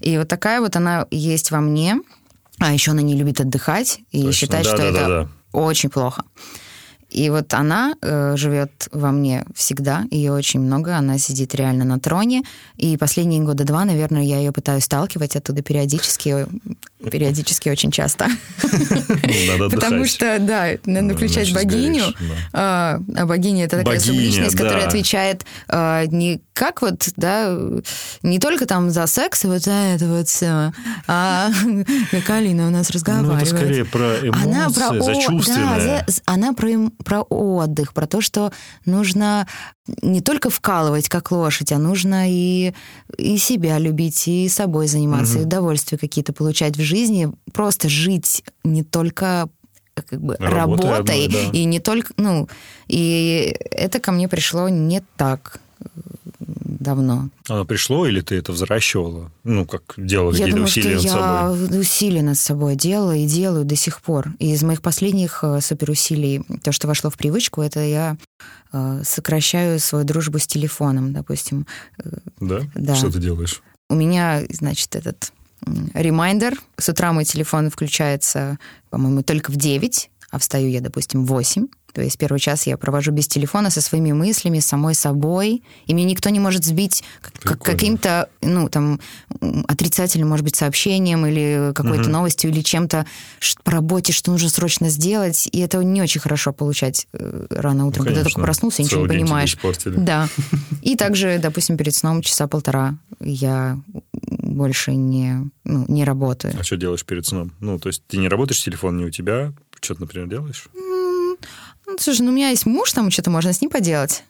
[0.08, 2.00] И вот такая вот она есть во мне.
[2.60, 4.32] А еще она не любит отдыхать и Точно.
[4.32, 5.22] считает, что Да-да-да-да.
[5.24, 6.24] это очень плохо.
[7.10, 12.00] И вот она э, живет во мне всегда, ее очень много, она сидит реально на
[12.00, 12.43] троне,
[12.76, 16.48] и последние года два, наверное, я ее пытаюсь сталкивать оттуда периодически,
[17.00, 18.28] периодически очень часто.
[18.62, 22.36] Ну, Потому что, да, надо включать богиню, да.
[22.54, 24.88] а, а богиня это такая субличность, которая да.
[24.88, 27.56] отвечает а, не как вот, да,
[28.24, 30.74] не только там за секс и вот за это вот все,
[31.08, 31.50] а
[32.12, 33.39] как Алина у нас разговаривает.
[33.39, 35.80] Ну, это скорее про эмоции, она про, за чувственное.
[35.80, 38.52] Да, за, она про, про отдых, про то, что
[38.86, 39.48] нужно
[40.02, 42.74] не только вкалывать, как лошадь, а нужно и,
[43.17, 45.41] и себя любить, и собой заниматься, угу.
[45.41, 49.48] и удовольствия какие-то получать в жизни, просто жить не только
[49.93, 51.58] как бы работой, работой одной, да.
[51.58, 52.50] и не только, ну,
[52.88, 55.60] и это ко мне пришло не так
[56.88, 57.30] давно.
[57.50, 59.30] Оно пришло или ты это взращивала?
[59.43, 61.69] Ну, как делала какие-то думаю, усилия над собой?
[61.69, 64.30] Я усилия над собой делала и делаю до сих пор.
[64.39, 68.17] И из моих последних э, суперусилий, то, что вошло в привычку, это я
[68.71, 71.67] э, сокращаю свою дружбу с телефоном, допустим.
[72.39, 72.62] Да?
[72.73, 72.95] Да.
[72.95, 73.62] Что ты делаешь?
[73.89, 75.34] У меня, значит, этот
[75.93, 76.58] ремайдер.
[76.78, 78.58] С утра мой телефон включается,
[78.89, 81.67] по-моему, только в 9, а встаю я, допустим, в 8.
[81.98, 86.06] То есть первый час я провожу без телефона со своими мыслями, самой собой, и меня
[86.06, 87.04] никто не может сбить
[87.42, 89.00] как, каким-то, ну, там,
[89.68, 92.12] отрицательным, может быть, сообщением или какой-то угу.
[92.12, 93.08] новостью или чем-то
[93.64, 98.06] по работе, что нужно срочно сделать, и это не очень хорошо получать э, рано утром,
[98.06, 99.58] ну, когда только проснулся, ничего не понимаешь.
[99.86, 100.30] Да.
[100.84, 103.80] И также, допустим, перед сном часа полтора я
[104.14, 106.54] больше не, ну, не работаю.
[106.60, 107.54] А что делаешь перед сном?
[107.60, 110.68] Ну, то есть ты не работаешь, телефон не у тебя, что-то, например, делаешь?
[111.88, 114.23] Ну, слушай, ну у меня есть муж, там что-то можно с ним поделать.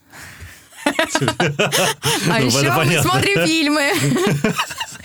[0.84, 3.90] А еще мы смотрим фильмы.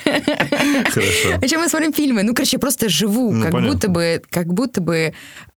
[0.04, 1.38] Хорошо.
[1.42, 2.24] А еще мы смотрим фильмы.
[2.24, 5.14] Ну, короче, я просто живу, ну, как будто бы, как будто бы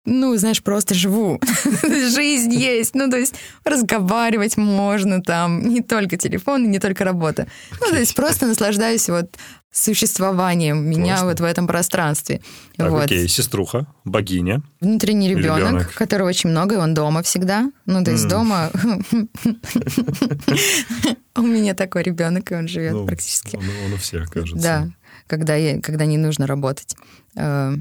[0.07, 1.41] ну, знаешь, просто живу.
[1.83, 2.95] Жизнь есть.
[2.95, 7.47] Ну, то есть разговаривать можно там, не только телефон, не только работа.
[7.81, 9.31] Ну, то есть просто наслаждаюсь вот
[9.75, 11.27] существованием меня Классно.
[11.27, 12.41] вот в этом пространстве.
[12.77, 13.05] Так, вот.
[13.05, 14.63] окей, сеструха, богиня.
[14.81, 17.71] Внутренний ребенок, ребенок, которого очень много, и он дома всегда.
[17.85, 18.29] Ну, то есть mm.
[18.29, 18.71] дома...
[21.37, 23.57] У меня такой ребенок, и он живет ну, практически.
[23.57, 24.63] Он у всех, кажется.
[24.63, 24.89] Да,
[25.27, 26.95] когда, не нужно работать
[27.35, 27.75] э,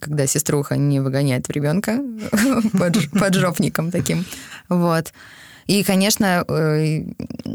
[0.00, 1.98] когда сеструха не выгоняет ребенка
[3.18, 4.24] под жопником таким.
[4.68, 5.12] Вот.
[5.66, 7.02] И, конечно, э,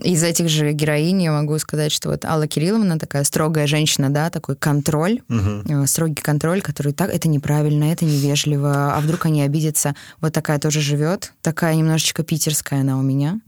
[0.04, 4.30] из этих же героинь я могу сказать, что вот Алла Кирилловна такая строгая женщина, да,
[4.30, 5.88] такой контроль, угу.
[5.88, 9.96] строгий контроль, который так, это неправильно, это невежливо, а вдруг они обидятся.
[10.20, 13.40] Вот такая тоже живет, такая немножечко питерская она у меня.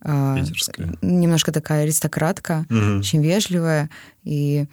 [0.00, 0.96] А, питерская.
[1.02, 2.98] Немножко такая аристократка, угу.
[2.98, 3.90] очень вежливая.
[4.22, 4.66] И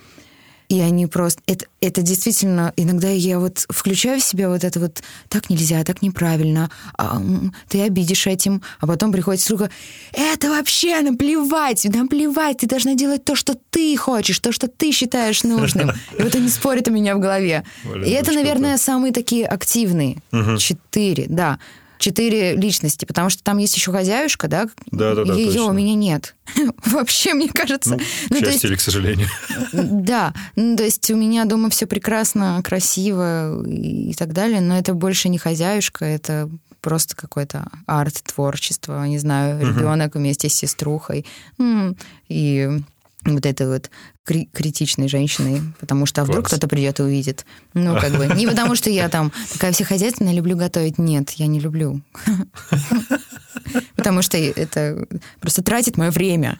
[0.72, 1.42] и они просто...
[1.48, 2.72] Это, это действительно...
[2.78, 7.22] Иногда я вот включаю в себя вот это вот «так нельзя, так неправильно, а,
[7.68, 8.62] ты обидишь этим».
[8.80, 9.70] А потом приходит сеструха
[10.14, 15.44] «это вообще наплевать, наплевать, ты должна делать то, что ты хочешь, то, что ты считаешь
[15.44, 15.92] нужным».
[16.18, 17.66] И вот они спорят у меня в голове.
[18.06, 20.22] И это, наверное, самые такие активные.
[20.58, 21.60] Четыре, да
[22.02, 24.68] четыре личности, потому что там есть еще хозяюшка, да?
[24.88, 25.34] Да, да, да.
[25.34, 25.66] Ее точно.
[25.66, 26.36] у меня нет.
[26.86, 27.92] Вообще, мне кажется.
[27.92, 29.28] Ну, ну, к счастью или к сожалению.
[29.72, 30.34] Да.
[30.56, 35.30] Ну, то есть у меня дома все прекрасно, красиво и так далее, но это больше
[35.30, 36.50] не хозяюшка, это
[36.82, 41.26] просто какой-то арт-творчество, не знаю, ребенок вместе с сеструхой.
[42.28, 42.82] И
[43.26, 43.90] вот этой вот
[44.24, 47.46] кри- критичной женщиной, потому что а вдруг кто-то придет и увидит.
[47.74, 50.98] Ну, как бы, не потому что я там такая вся хозяйственная, люблю готовить.
[50.98, 52.02] Нет, я не люблю.
[53.96, 55.08] Потому что это
[55.40, 56.60] просто тратит мое время.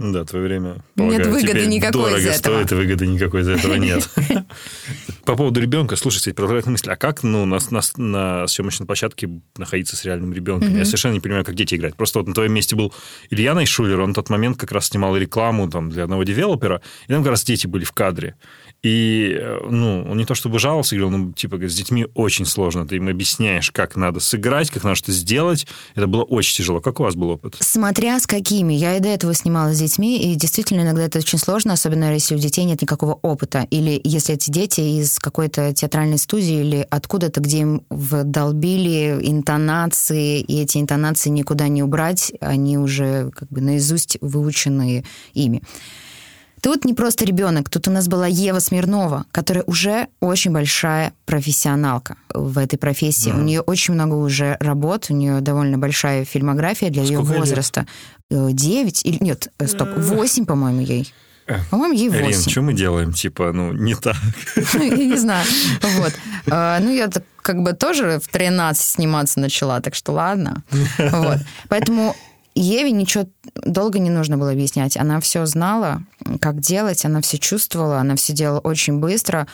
[0.00, 0.82] Да, твое время.
[0.96, 2.54] Полагаю, нет выгоды никакой дорого из этого.
[2.54, 4.08] стоит, и выгоды никакой из этого нет.
[5.26, 9.96] По поводу ребенка, слушайте, продолжает мысль, а как ну, на, на, на съемочной площадке находиться
[9.96, 10.74] с реальным ребенком?
[10.74, 11.96] Я совершенно не понимаю, как дети играют.
[11.96, 12.94] Просто вот на твоем месте был
[13.28, 17.12] Илья Найшулер, он в тот момент как раз снимал рекламу там, для одного девелопера, и
[17.12, 18.36] там как раз дети были в кадре.
[18.82, 22.86] И, э, ну, он не то чтобы жаловался, говорил, ну, типа, с детьми очень сложно.
[22.86, 25.66] Ты им объясняешь, как надо сыграть, как надо что сделать.
[25.94, 26.80] Это было очень тяжело.
[26.80, 27.56] Как у вас был опыт?
[27.60, 28.72] Смотря с какими.
[28.72, 32.34] Я и до этого снимала с детьми, и действительно иногда это очень сложно, особенно если
[32.34, 33.66] у детей нет никакого опыта.
[33.70, 40.62] Или если эти дети из какой-то театральной студии или откуда-то, где им вдолбили интонации, и
[40.62, 45.62] эти интонации никуда не убрать, они уже как бы наизусть выученные ими.
[46.60, 52.16] Тут не просто ребенок, тут у нас была Ева Смирнова, которая уже очень большая профессионалка
[52.32, 53.30] в этой профессии.
[53.30, 53.38] Mm.
[53.38, 57.86] У нее очень много уже работ, у нее довольно большая фильмография для Сколько ее возраста.
[58.30, 58.54] Лет?
[58.54, 61.12] Девять или нет, э, стоп, восемь, по-моему, ей.
[61.46, 62.26] Э, по-моему, ей 8.
[62.26, 63.12] Рин, что мы делаем?
[63.12, 64.16] Типа, ну, не так.
[64.74, 65.44] Я не знаю.
[65.96, 66.12] Вот.
[66.46, 67.10] Ну, я
[67.42, 70.62] как бы тоже в 13 сниматься начала, так что ладно.
[70.98, 71.38] Вот.
[71.68, 72.14] Поэтому
[72.54, 74.96] Еве ничего долго не нужно было объяснять.
[74.96, 76.02] Она все знала,
[76.40, 79.46] как делать, она все чувствовала, она все делала очень быстро.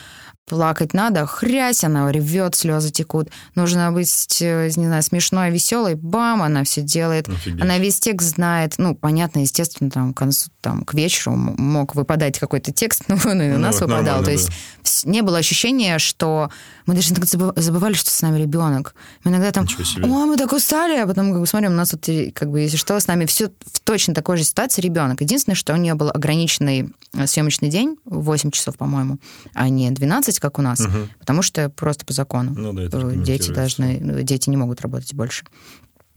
[0.47, 3.29] Плакать надо, хрясь, она ревет, слезы текут.
[3.53, 7.27] Нужно быть, э, не знаю, смешной, веселой, бам, она все делает.
[7.27, 7.61] Офигеть.
[7.61, 8.75] Она весь текст знает.
[8.77, 13.41] Ну, понятно, естественно, там, к, концу, там, к вечеру мог выпадать какой-то текст, но он
[13.41, 14.23] и у ну, нас выпадал.
[14.23, 15.11] То есть да.
[15.11, 16.49] не было ощущения, что
[16.85, 17.13] мы даже
[17.57, 18.95] забывали, что с нами ребенок.
[19.25, 22.09] Мы иногда там, ой, мы так устали, а потом как бы, смотрим, у нас вот,
[22.33, 25.19] как бы, если что, с нами все в точно такой же ситуации ребенок.
[25.19, 29.17] Единственное, что у нее был ограниченный э, съемочный день, 8 часов, по-моему,
[29.53, 31.07] а не 12, как у нас, угу.
[31.19, 32.53] потому что просто по закону.
[32.55, 35.45] Ну, да, дети должны, дети не могут работать больше.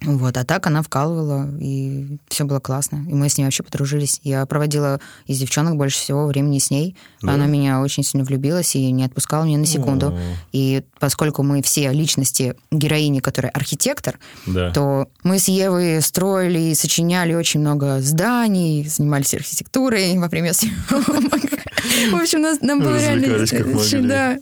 [0.03, 3.05] Вот, а так она вкалывала, и все было классно.
[3.09, 4.21] И мы с ней вообще подружились.
[4.23, 6.97] Я проводила из девчонок больше всего времени с ней.
[7.21, 7.35] Да.
[7.35, 10.09] Она меня очень сильно влюбилась и не отпускала меня на секунду.
[10.09, 10.19] О.
[10.53, 14.73] И поскольку мы все личности героини, которая архитектор, да.
[14.73, 20.53] то мы с Евой строили и сочиняли очень много зданий, занимались архитектурой во время.
[22.11, 24.39] В общем, нам было реально...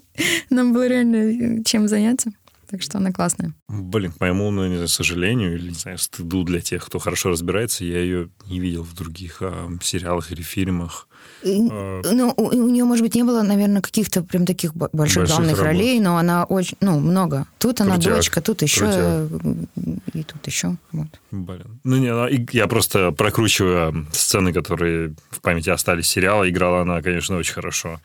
[0.51, 2.33] Нам было реально чем заняться.
[2.71, 3.55] Так что она классная.
[3.69, 7.31] Блин, к моему, ну, не знаю, сожалению, или, не знаю, стыду для тех, кто хорошо
[7.31, 11.09] разбирается, я ее не видел в других а, сериалах или фильмах.
[11.45, 12.03] А...
[12.13, 15.53] Ну, у, у нее, может быть, не было, наверное, каких-то прям таких больших, больших главных
[15.53, 15.65] работ.
[15.65, 17.47] ролей, но она очень, ну, много.
[17.59, 17.87] Тут Крутяк.
[17.87, 19.69] она дочка, тут еще Крутяк.
[20.13, 20.77] и тут еще.
[20.93, 21.09] Вот.
[21.31, 21.81] Блин.
[21.85, 26.49] Ну, не, я просто прокручиваю сцены, которые в памяти остались сериала.
[26.49, 27.99] Играла она, конечно, очень хорошо.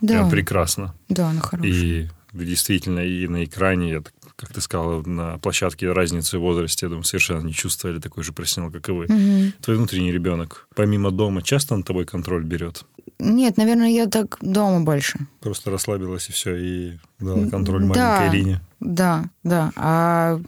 [0.00, 0.14] Да.
[0.14, 0.94] Прям прекрасно.
[1.08, 1.72] Да, она хорошая.
[1.72, 4.02] И действительно и на экране, я,
[4.36, 8.32] как ты сказала, на площадке разницы в возрасте, я думаю, совершенно не чувствовали такой же
[8.32, 9.04] профессионал, как и вы.
[9.04, 9.52] Угу.
[9.62, 12.84] Твой внутренний ребенок, помимо дома, часто на тобой контроль берет?
[13.18, 15.18] Нет, наверное, я так дома больше.
[15.40, 18.60] Просто расслабилась и все, и дала контроль маленькой да, Ирине.
[18.80, 19.72] Да, да.
[19.76, 20.40] А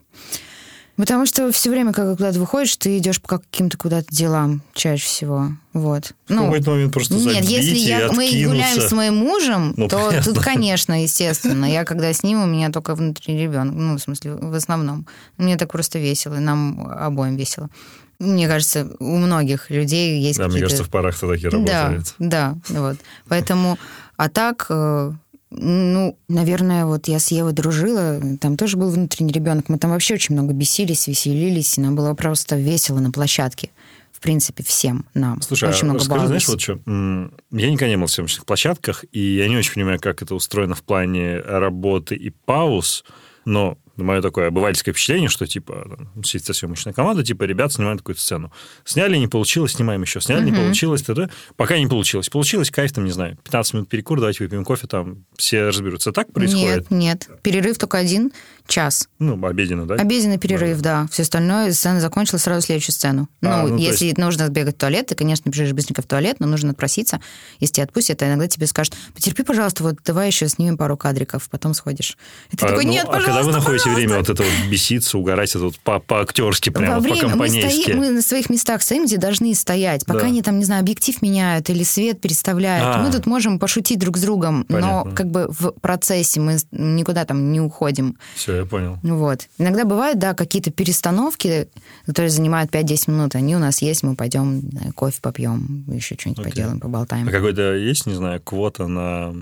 [0.97, 5.49] Потому что все время, когда куда-то выходишь, ты идешь по каким-то куда-то делам чаще всего.
[5.73, 6.13] Вот.
[6.27, 10.09] В ну, какой-то момент просто Нет, если я, мы гуляем с моим мужем, ну, то
[10.09, 10.35] понятно.
[10.35, 11.65] тут, конечно, естественно.
[11.65, 13.75] Я когда с ним, у меня только внутри ребенок.
[13.75, 15.07] Ну, в смысле, в основном.
[15.39, 17.71] Мне так просто весело, и нам обоим весело.
[18.19, 20.59] Мне кажется, у многих людей есть да, какие-то...
[20.59, 22.15] мне кажется, в парах то так и работает.
[22.19, 22.99] Да, да, вот.
[23.29, 23.79] Поэтому...
[24.17, 25.13] А так, э,
[25.55, 29.69] ну, наверное, вот я с Евой дружила, там тоже был внутренний ребенок.
[29.69, 33.71] Мы там вообще очень много бесились, веселились, и нам было просто весело на площадке.
[34.13, 35.43] В принципе, всем нам.
[35.43, 39.05] Слушай, очень а много расскажи, знаешь, вот что, я никогда не был в съемочных площадках,
[39.13, 43.05] и я не очень понимаю, как это устроено в плане работы и пауз,
[43.45, 48.21] но мое такое обывательское впечатление, что, типа, там, сидит съемочная команда, типа, ребят снимают какую-то
[48.21, 48.53] сцену.
[48.85, 50.21] Сняли, не получилось, снимаем еще.
[50.21, 51.31] Сняли, не получилось, т.д.
[51.57, 52.29] Пока не получилось.
[52.29, 56.13] Получилось, кайф, там, не знаю, 15 минут перекур, давайте выпьем кофе, там, все разберутся.
[56.13, 56.91] Так происходит?
[56.91, 57.43] Нет, нет.
[57.43, 58.33] Перерыв только один
[58.67, 59.09] час.
[59.19, 59.95] Ну, обеденный, да?
[59.95, 61.03] Обеденный перерыв, да.
[61.03, 61.09] да.
[61.11, 63.29] Все остальное, сцена закончилась, сразу следующую сцену.
[63.43, 64.19] А, ну, ну, если есть...
[64.19, 67.21] нужно сбегать в туалет, ты, конечно, бежишь быстренько в туалет, но нужно отпроситься.
[67.61, 71.49] Если тебя отпустят, то иногда тебе скажут, потерпи, пожалуйста, вот давай еще снимем пару кадриков,
[71.51, 72.17] потом сходишь.
[72.51, 74.07] И ты а, такой, нет, ну, пожалуйста, А когда вы находите пожалуйста.
[74.07, 77.65] время вот это вот беситься, угорать, это вот по- по-актерски прямо, Во время по-компанейски?
[77.65, 80.27] Мы, стоим, мы на своих местах стоим, где должны стоять, пока да.
[80.27, 82.97] они там, не знаю, объектив меняют или свет переставляют.
[82.97, 83.03] А.
[83.03, 85.11] Мы тут можем пошутить друг с другом, Понятно.
[85.11, 88.17] но как бы в процессе мы никуда там не уходим.
[88.35, 88.99] Все, я понял.
[89.03, 89.49] Вот.
[89.59, 91.69] Иногда бывают, да, какие-то перестановки,
[92.07, 93.35] которые занимают 5-10 минут.
[93.35, 94.63] Они у нас есть, мы пойдем
[94.95, 96.51] кофе попьем, еще что-нибудь okay.
[96.51, 97.29] поделаем, поболтаем.
[97.29, 99.35] А какой-то есть, не знаю, квота на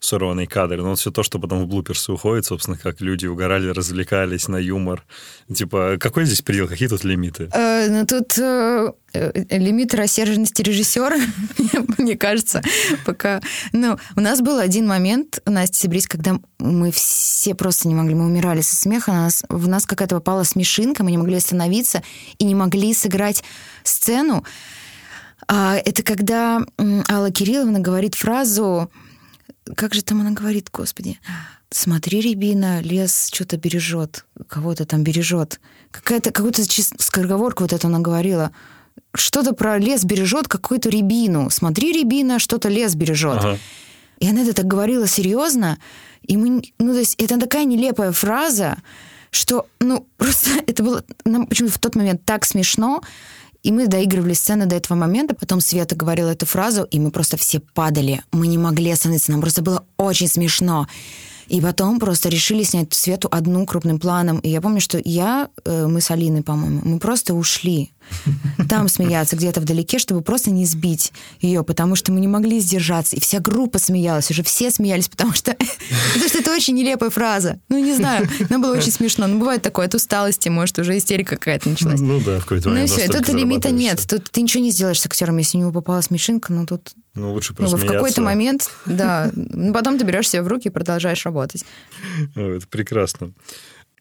[0.00, 4.48] сорванные кадры, но все то, что потом в блуперсы уходит, собственно, как люди угорали, развлекались
[4.48, 5.04] на юмор.
[5.52, 7.48] Типа, какой здесь предел, какие тут лимиты?
[7.52, 11.16] Э, ну, тут э, э лимит рассерженности режиссера,
[11.98, 12.62] мне кажется,
[13.04, 13.40] пока...
[13.72, 18.26] Ну, у нас был один момент, Настя Сибрис, когда мы все просто не могли, мы
[18.26, 22.02] умирали со смеха, нас, в нас какая-то попала смешинка, мы не могли остановиться
[22.38, 23.42] и не могли сыграть
[23.82, 24.44] сцену.
[25.48, 26.60] А, это когда
[27.08, 28.90] Алла Кирилловна говорит фразу
[29.76, 31.18] как же там она говорит, господи,
[31.70, 35.60] смотри, Рябина, лес что-то бережет, кого-то там бережет.
[35.90, 38.52] Какая-то, какую-то скороговорку вот это она говорила.
[39.14, 41.50] Что-то про лес бережет какую-то рябину.
[41.50, 43.38] Смотри, рябина, что-то лес бережет.
[43.38, 43.58] Ага.
[44.18, 45.78] И она это так говорила серьезно.
[46.22, 48.78] И мы, ну, то есть это такая нелепая фраза,
[49.30, 53.02] что, ну, просто это было нам почему-то в тот момент так смешно.
[53.62, 57.36] И мы доигрывали сцены до этого момента, потом Света говорила эту фразу, и мы просто
[57.36, 58.22] все падали.
[58.32, 60.86] Мы не могли остановиться, нам просто было очень смешно.
[61.48, 64.38] И потом просто решили снять Свету одну крупным планом.
[64.40, 67.90] И я помню, что я, э, мы с Алиной, по-моему, мы просто ушли.
[68.68, 73.16] Там смеяться где-то вдалеке, чтобы просто не сбить ее, потому что мы не могли сдержаться.
[73.16, 75.52] И вся группа смеялась, уже все смеялись, потому что,
[76.12, 77.60] потому что это очень нелепая фраза.
[77.68, 79.26] Ну, не знаю, но было очень смешно.
[79.26, 82.00] Ну, бывает такое, от усталости, может, уже истерика какая-то началась.
[82.00, 82.90] Ну да, в какой-то момент.
[82.90, 84.04] Ну все, тут лимита нет.
[84.08, 86.92] Тут ты ничего не сделаешь с актером, если у него попала смешинка, ну тут...
[87.14, 90.68] Ну, лучше Ну, просто в какой-то момент, да, ну, потом ты берешь себя в руки
[90.68, 91.64] и продолжаешь работать.
[92.34, 93.32] Это прекрасно.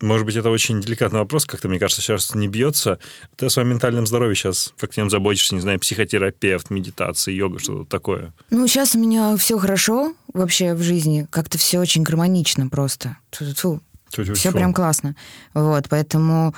[0.01, 2.99] Может быть, это очень деликатный вопрос, как-то, мне кажется, сейчас не бьется.
[3.35, 7.89] Ты о своем ментальном здоровье сейчас как нем заботишься, не знаю, психотерапевт, медитация, йога, что-то
[7.89, 8.33] такое?
[8.49, 13.17] Ну, сейчас у меня все хорошо вообще в жизни, как-то все очень гармонично просто.
[13.31, 13.81] Тьфу-тьфу-тьфу.
[14.35, 15.15] Все прям классно.
[15.53, 16.53] Вот, поэтому...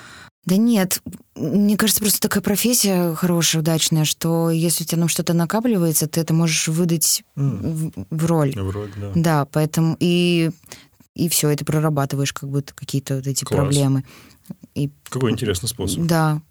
[0.45, 1.01] Да нет,
[1.35, 6.21] мне кажется, просто такая профессия хорошая, удачная, что если у тебя ну, что-то накапливается, ты
[6.21, 8.53] это можешь выдать в, в роль.
[8.55, 9.11] Вроде, да.
[9.13, 10.49] Да, поэтому и,
[11.15, 13.59] и все, и ты прорабатываешь как будто какие-то вот эти Класс.
[13.61, 14.03] проблемы.
[14.75, 16.03] И Какой интересный способ.
[16.05, 16.41] да,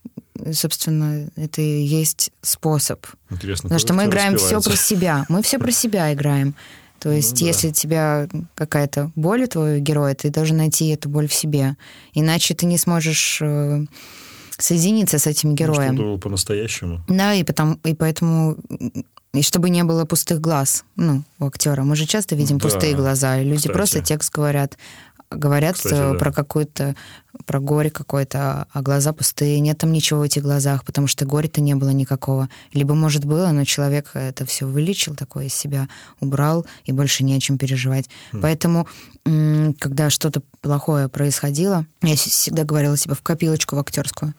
[0.53, 3.05] собственно, это и есть способ.
[3.31, 3.65] Интересно.
[3.65, 5.27] Потому что мы это играем все про себя.
[5.29, 6.55] Мы все про себя играем.
[7.01, 11.09] То есть, Ну если у тебя какая-то боль у твоего героя, ты должен найти эту
[11.09, 11.77] боль в себе.
[12.13, 13.85] Иначе ты не сможешь э,
[14.59, 15.95] соединиться с этим Ну, героем.
[15.95, 17.01] Что было по-настоящему.
[17.09, 18.57] Да, и, потом, и поэтому...
[19.39, 21.82] И чтобы не было пустых глаз, ну, у актера.
[21.84, 22.68] Мы же часто видим Да.
[22.68, 23.72] пустые глаза, и люди Кстати.
[23.72, 24.76] просто текст говорят,
[25.30, 26.18] говорят Кстати, э, да.
[26.18, 26.97] про какую-то,
[27.47, 29.61] про горе какое-то, а глаза пустые.
[29.61, 32.49] Нет там ничего в этих глазах, потому что горя-то не было никакого.
[32.72, 37.34] Либо, может, было, но человек это все вылечил, такое из себя убрал, и больше не
[37.36, 38.09] о чем переживать.
[38.32, 38.41] Хм.
[38.41, 38.89] Поэтому,
[39.78, 44.34] когда что-то плохое происходило, я всегда говорила себе в копилочку в актерскую.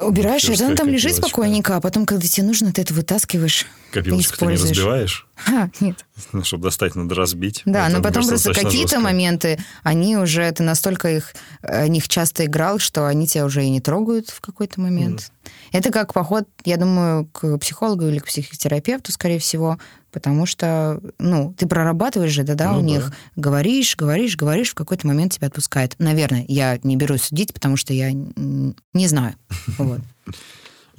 [0.00, 3.66] Убираешь, и она там лежит спокойненько, а потом, когда тебе нужно, ты это вытаскиваешь.
[3.92, 5.26] Копилочку ты не разбиваешь?
[5.46, 6.04] А, нет.
[6.32, 7.62] Ну, чтобы достать, надо разбить.
[7.64, 12.78] Да, но потом просто какие-то моменты, они уже, ты настолько их, о них часто играл,
[12.78, 15.32] что они тебя уже и не трогают в какой-то момент.
[15.72, 19.78] Это как поход, я думаю, к психологу или к психотерапевту, скорее всего,
[20.10, 22.86] потому что, ну, ты прорабатываешь же, да-да, Ну у да.
[22.86, 25.94] них, говоришь, говоришь, говоришь, в какой-то момент тебя отпускает.
[25.98, 29.34] Наверное, я не берусь судить, потому что я не знаю.
[29.78, 30.00] Вот.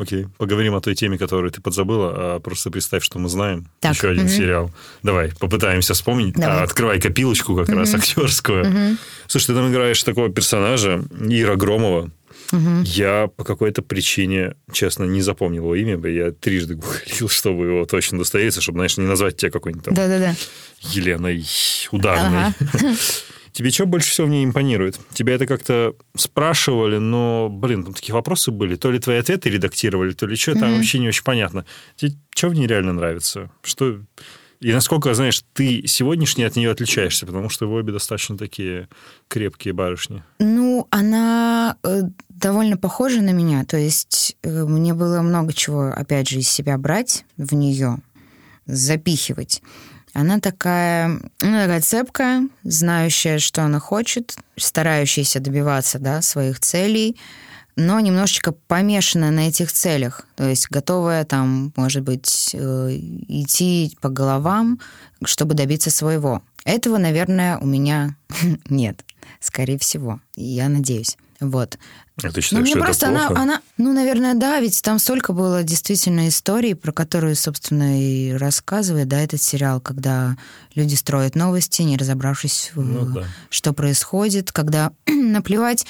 [0.02, 3.68] Окей, поговорим о той теме, которую ты подзабыла, а просто представь, что мы знаем.
[3.82, 4.32] Так, Еще один мгм.
[4.32, 4.72] сериал.
[5.04, 6.34] Давай, попытаемся вспомнить.
[6.34, 6.62] Давай.
[6.62, 8.98] А, открывай копилочку как раз актерскую.
[9.28, 12.10] Слушай, ты там играешь такого персонажа, Ира Громова.
[12.84, 16.00] Я по какой-то причине, честно, не запомнил его имя.
[16.10, 20.34] Я трижды гуглил, чтобы его точно удостовериться, чтобы, знаешь, не назвать тебя какой-нибудь там Да-да-да.
[20.82, 21.46] Еленой
[21.92, 22.48] Ударной.
[22.48, 22.54] Ага.
[23.54, 25.00] Тебе что больше всего в ней импонирует?
[25.14, 28.76] Тебя это как-то спрашивали, но, блин, там такие вопросы были.
[28.76, 31.66] То ли твои ответы редактировали, то ли что, там вообще не очень понятно.
[31.96, 33.52] Тебе что в ней реально нравится?
[33.62, 34.00] Что...
[34.62, 38.88] И насколько, знаешь, ты сегодняшний от нее отличаешься, потому что вы обе достаточно такие
[39.28, 40.24] крепкие барышни.
[40.40, 43.66] Ну, она э, довольно похожа на меня.
[43.66, 47.98] То есть э, мне было много чего, опять же, из себя брать в нее,
[48.68, 49.64] запихивать.
[50.14, 57.18] Она такая, она такая цепкая, знающая, что она хочет, старающаяся добиваться да, своих целей,
[57.78, 60.26] но немножечко помешанная на этих целях.
[60.36, 62.58] То есть готовая там, может быть, э,
[63.28, 64.80] идти по головам,
[65.24, 66.44] чтобы добиться своего.
[66.66, 68.16] Этого, наверное, у меня
[68.70, 69.06] нет,
[69.40, 70.20] скорее всего.
[70.36, 71.18] Я надеюсь.
[71.42, 71.78] Вот.
[72.18, 73.42] А ты Ну, считаешь, мне что просто это она, плохо?
[73.42, 79.08] она, ну, наверное, да, ведь там столько было действительно историй, про которые, собственно, и рассказывает,
[79.08, 80.38] да, этот сериал, когда
[80.76, 83.26] люди строят новости, не разобравшись, Ну да.
[83.50, 85.86] что происходит, когда наплевать,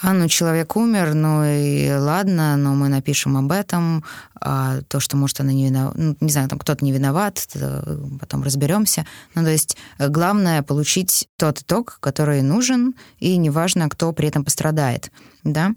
[0.00, 4.04] а, ну, человек умер, ну и ладно, но мы напишем об этом,
[4.40, 8.00] а то, что, может, она не виновата, ну, не знаю, там кто-то не виноват, это
[8.20, 9.04] потом разберемся.
[9.34, 14.44] Ну, то есть э, главное получить тот итог, который нужен, и неважно, кто при этом
[14.44, 15.10] пострадает,
[15.42, 15.72] да.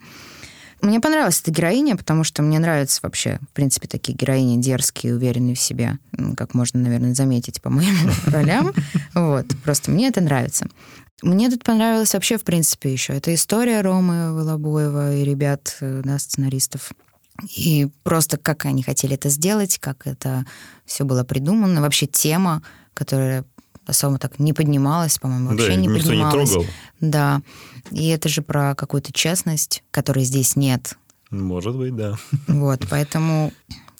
[0.81, 5.53] Мне понравилась эта героиня, потому что мне нравятся вообще, в принципе, такие героини дерзкие, уверенные
[5.53, 5.99] в себе,
[6.35, 7.95] как можно, наверное, заметить по моим
[8.25, 8.73] ролям.
[9.13, 10.67] Вот, просто мне это нравится.
[11.21, 13.13] Мне тут понравилось вообще, в принципе, еще.
[13.13, 16.91] Это история Ромы Волобоева и ребят, э, да, сценаристов.
[17.55, 20.45] И просто как они хотели это сделать, как это
[20.85, 21.81] все было придумано.
[21.81, 22.63] Вообще тема,
[22.93, 23.45] которая
[23.85, 26.51] особо так не поднималась, по-моему, вообще да, не никто не поднималась.
[26.51, 26.69] трогал.
[26.99, 27.41] Да.
[27.91, 30.97] И это же про какую-то честность, которой здесь нет.
[31.29, 32.15] Может быть, да.
[32.47, 33.53] Вот, поэтому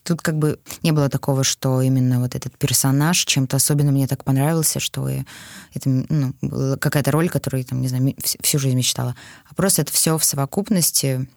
[0.04, 4.24] тут как бы не было такого, что именно вот этот персонаж чем-то особенно мне так
[4.24, 5.26] понравился, что я-
[5.74, 9.16] это ну, была какая-то роль, которую, там, не знаю, всю жизнь мечтала.
[9.49, 11.28] А просто это все в совокупности,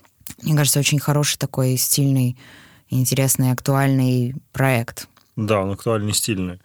[0.42, 2.36] мне кажется, очень хороший такой стильный,
[2.90, 5.08] интересный, актуальный проект.
[5.36, 6.60] Да, он актуальный, стильный.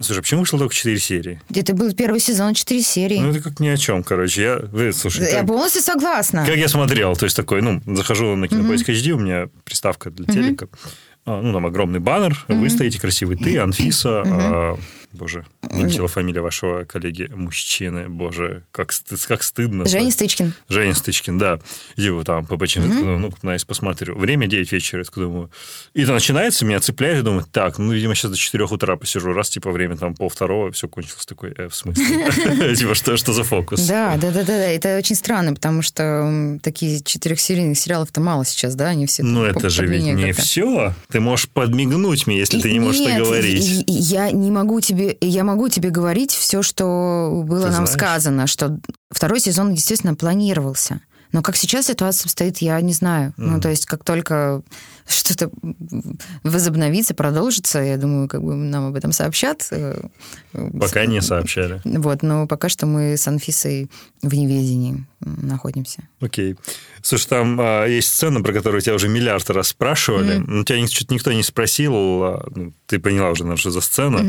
[0.00, 1.40] Слушай, а почему вышло только 4 серии?
[1.54, 3.18] Это был первый сезон, 4 серии.
[3.18, 4.42] Ну, это как ни о чем, короче.
[4.42, 6.44] Я, вы, слушай, я как, полностью согласна.
[6.44, 10.26] как я смотрел, то есть такой, ну, захожу на Кинопоиск HD, у меня приставка для
[10.26, 10.88] телека, а,
[11.26, 14.78] ну, там огромный баннер, вы стоите, красивый ты, Анфиса, а,
[15.14, 18.92] боже, вылетела фамилия вашего коллеги мужчины, боже, как,
[19.26, 19.86] как стыдно.
[19.86, 20.52] Женя Стычкин.
[20.68, 21.60] Женя Стычкин, да.
[21.96, 24.16] Его там по почему ну, Настя, посмотрю.
[24.16, 25.50] Время 9 вечера, я думаю.
[25.94, 29.32] И это начинается, меня цепляет, и думаю, так, ну, видимо, сейчас до 4 утра посижу,
[29.32, 32.74] раз, типа, время там пол второго, все кончилось такой, э, в смысле?
[32.76, 33.86] Типа, что за фокус?
[33.86, 34.54] Да, да, да, да.
[34.54, 39.22] Это очень странно, потому что такие четырехсерийных сериалов-то мало сейчас, да, они все.
[39.22, 40.94] Ну, это же ведь не все.
[41.10, 43.84] Ты можешь подмигнуть мне, если ты не можешь говорить.
[43.86, 47.90] Я не могу тебе, я могу тебе говорить все, что было Ты нам знаешь?
[47.90, 48.78] сказано, что
[49.10, 51.00] второй сезон, естественно, планировался.
[51.32, 53.34] Но как сейчас ситуация обстоит, я не знаю.
[53.36, 54.62] Ну, то есть, как только
[55.06, 55.50] что-то
[56.42, 59.66] возобновится, продолжится, я думаю, как бы нам об этом сообщат.
[59.70, 60.00] Э,
[60.52, 61.80] Пока не сообщали.
[61.84, 63.90] Вот, но пока что мы с Анфисой
[64.22, 66.02] в неведении находимся.
[66.20, 66.56] Окей.
[67.02, 70.42] Слушай, там а, есть сцена, про которую тебя уже миллиард раз спрашивали.
[70.46, 71.92] Ну, тебя что-то никто не спросил.
[71.94, 74.24] а, ну, ты поняла уже, наверное, что за сцена.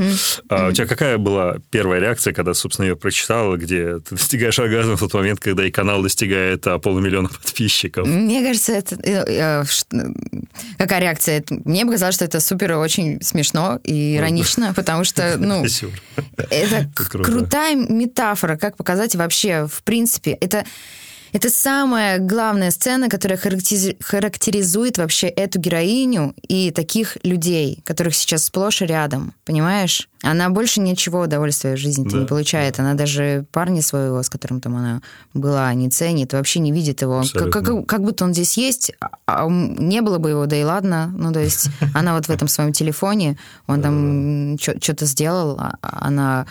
[0.50, 4.98] А у тебя какая была первая реакция, когда, собственно, ее прочитала, где ты достигаешь оргазма
[4.98, 8.08] в тот момент, когда и канал достигает а, полумиллиона подписчиков?
[8.08, 9.66] Мне кажется, это...
[10.78, 11.44] Какая реакция?
[11.50, 15.66] Мне показалось, что это супер очень смешно и иронично, потому что, ну,
[16.50, 20.66] это крутая метафора, как показать вообще, в принципе, это...
[21.36, 28.46] Это самая главная сцена, которая характери- характеризует вообще эту героиню и таких людей, которых сейчас
[28.46, 30.08] сплошь и рядом, понимаешь?
[30.24, 32.80] Она больше ничего удовольствия в жизни Да, не получает.
[32.80, 35.02] Она даже парня своего, с которым там она
[35.34, 37.22] была, не ценит, вообще не видит его.
[37.52, 40.64] Как, как- как будто он здесь есть, а- а не было бы его, да и
[40.64, 41.12] ладно.
[41.18, 46.46] Ну, то есть она вот в этом своем телефоне, он там что-то сделал, а она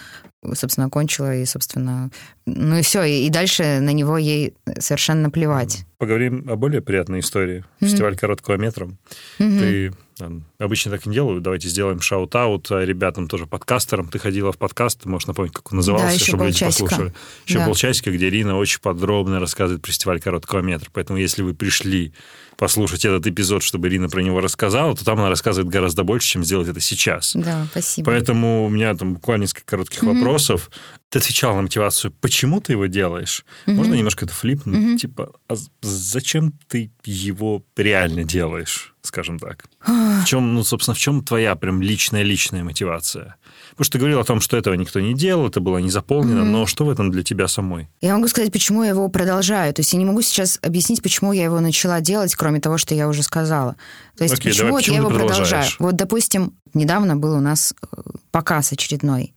[0.54, 2.10] собственно, кончила, и, собственно,
[2.46, 5.84] ну и все, и, и дальше на него ей совершенно плевать.
[5.98, 7.64] Поговорим о более приятной истории.
[7.80, 8.90] Фестиваль короткого метра.
[9.38, 11.40] Ты ладно, обычно так не делаю.
[11.40, 14.08] Давайте сделаем shout-out а, ребятам, тоже подкастерам.
[14.08, 16.84] Ты ходила в подкаст, ты можешь напомнить, как он назывался, Да, еще чтобы люди полчасика.
[16.84, 17.14] послушали.
[17.46, 17.64] Еще Да.
[17.66, 20.90] полчасика, где Ирина очень подробно рассказывает про фестиваль короткого метра.
[20.92, 22.12] Поэтому, если вы пришли
[22.56, 26.44] послушать этот эпизод, чтобы Ирина про него рассказала, то там она рассказывает гораздо больше, чем
[26.44, 27.32] сделать это сейчас.
[27.34, 28.10] Да, спасибо.
[28.10, 30.70] Поэтому у меня там буквально несколько коротких вопросов.
[31.08, 33.44] Ты отвечала на мотивацию, почему ты его делаешь?
[33.66, 35.00] Можно немножко это флипнуть?
[35.00, 39.66] Типа, а зачем ты его реально делаешь, скажем так?
[39.86, 43.36] В чем, ну, собственно, в чем твоя прям личная-личная мотивация?
[43.74, 46.44] Потому что ты говорил о том, что этого никто не делал, это было не заполнено,
[46.44, 47.88] но что в этом для тебя самой?
[48.00, 49.74] Я могу сказать, почему я его продолжаю.
[49.74, 52.94] То есть я не могу сейчас объяснить, почему я его начала делать, кроме того, что
[52.94, 53.74] я уже сказала.
[54.16, 55.66] То есть Окей, почему давай, почему я его продолжаю.
[55.80, 57.96] Вот, допустим, недавно был у нас э,
[58.30, 59.34] показ очередной.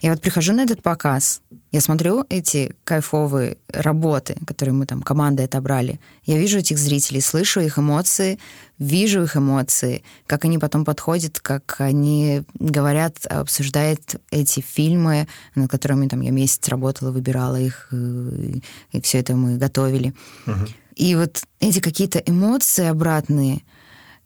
[0.00, 1.42] Я вот прихожу на этот показ,
[1.72, 6.00] я смотрю эти кайфовые работы, которые мы там командой отобрали.
[6.24, 8.38] Я вижу этих зрителей, слышу их эмоции,
[8.78, 16.08] вижу их эмоции, как они потом подходят, как они говорят, обсуждают эти фильмы, над которыми
[16.08, 18.54] там я месяц работала, выбирала их, э,
[18.92, 20.14] и все это мы готовили.
[20.96, 23.62] И вот эти какие-то эмоции обратные,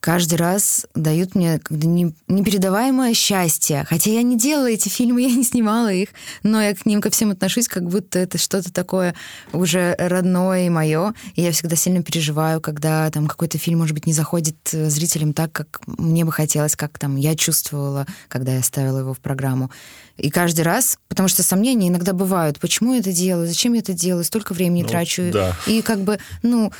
[0.04, 3.86] каждый раз дают мне непередаваемое счастье.
[3.88, 6.10] Хотя я не делала эти фильмы, я не снимала их,
[6.42, 9.14] но я к ним ко всем отношусь, как будто это что-то такое
[9.54, 11.14] уже родное и мое.
[11.36, 15.32] И я всегда сильно переживаю, когда там какой-то фильм, может быть, не заходит э, зрителям
[15.32, 19.70] так, как мне бы хотелось, как там я чувствовала, когда я ставила его в программу.
[20.16, 23.92] И каждый раз, потому что сомнения иногда бывают, почему я это делаю, зачем я это
[23.92, 25.30] делаю, столько времени Ну, трачу.
[25.32, 25.56] да.
[25.66, 26.72] И как бы, ну,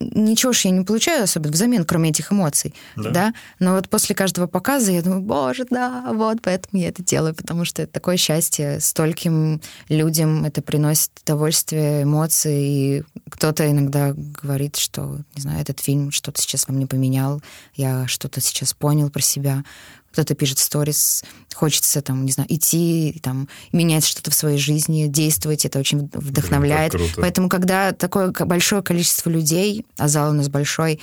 [0.00, 3.10] ничего ж я не получаю особо взамен, кроме этих эмоций, Да.
[3.10, 3.34] да.
[3.58, 7.64] Но вот после каждого показа я думаю, боже, да, вот поэтому я это делаю, потому
[7.64, 8.80] что это такое счастье.
[8.80, 16.10] Стольким людям это приносит удовольствие, эмоции, и кто-то иногда говорит, что, не знаю, этот фильм
[16.10, 17.42] что-то сейчас во мне поменял,
[17.74, 19.64] я что-то сейчас понял про себя.
[20.12, 21.22] Кто-то пишет сторис,
[21.54, 26.92] хочется там, не знаю, идти, там, менять что-то в своей жизни, действовать, это очень вдохновляет.
[26.92, 27.20] круто.
[27.20, 31.00] Поэтому, когда такое ко- большое количество людей, а зал у нас большой,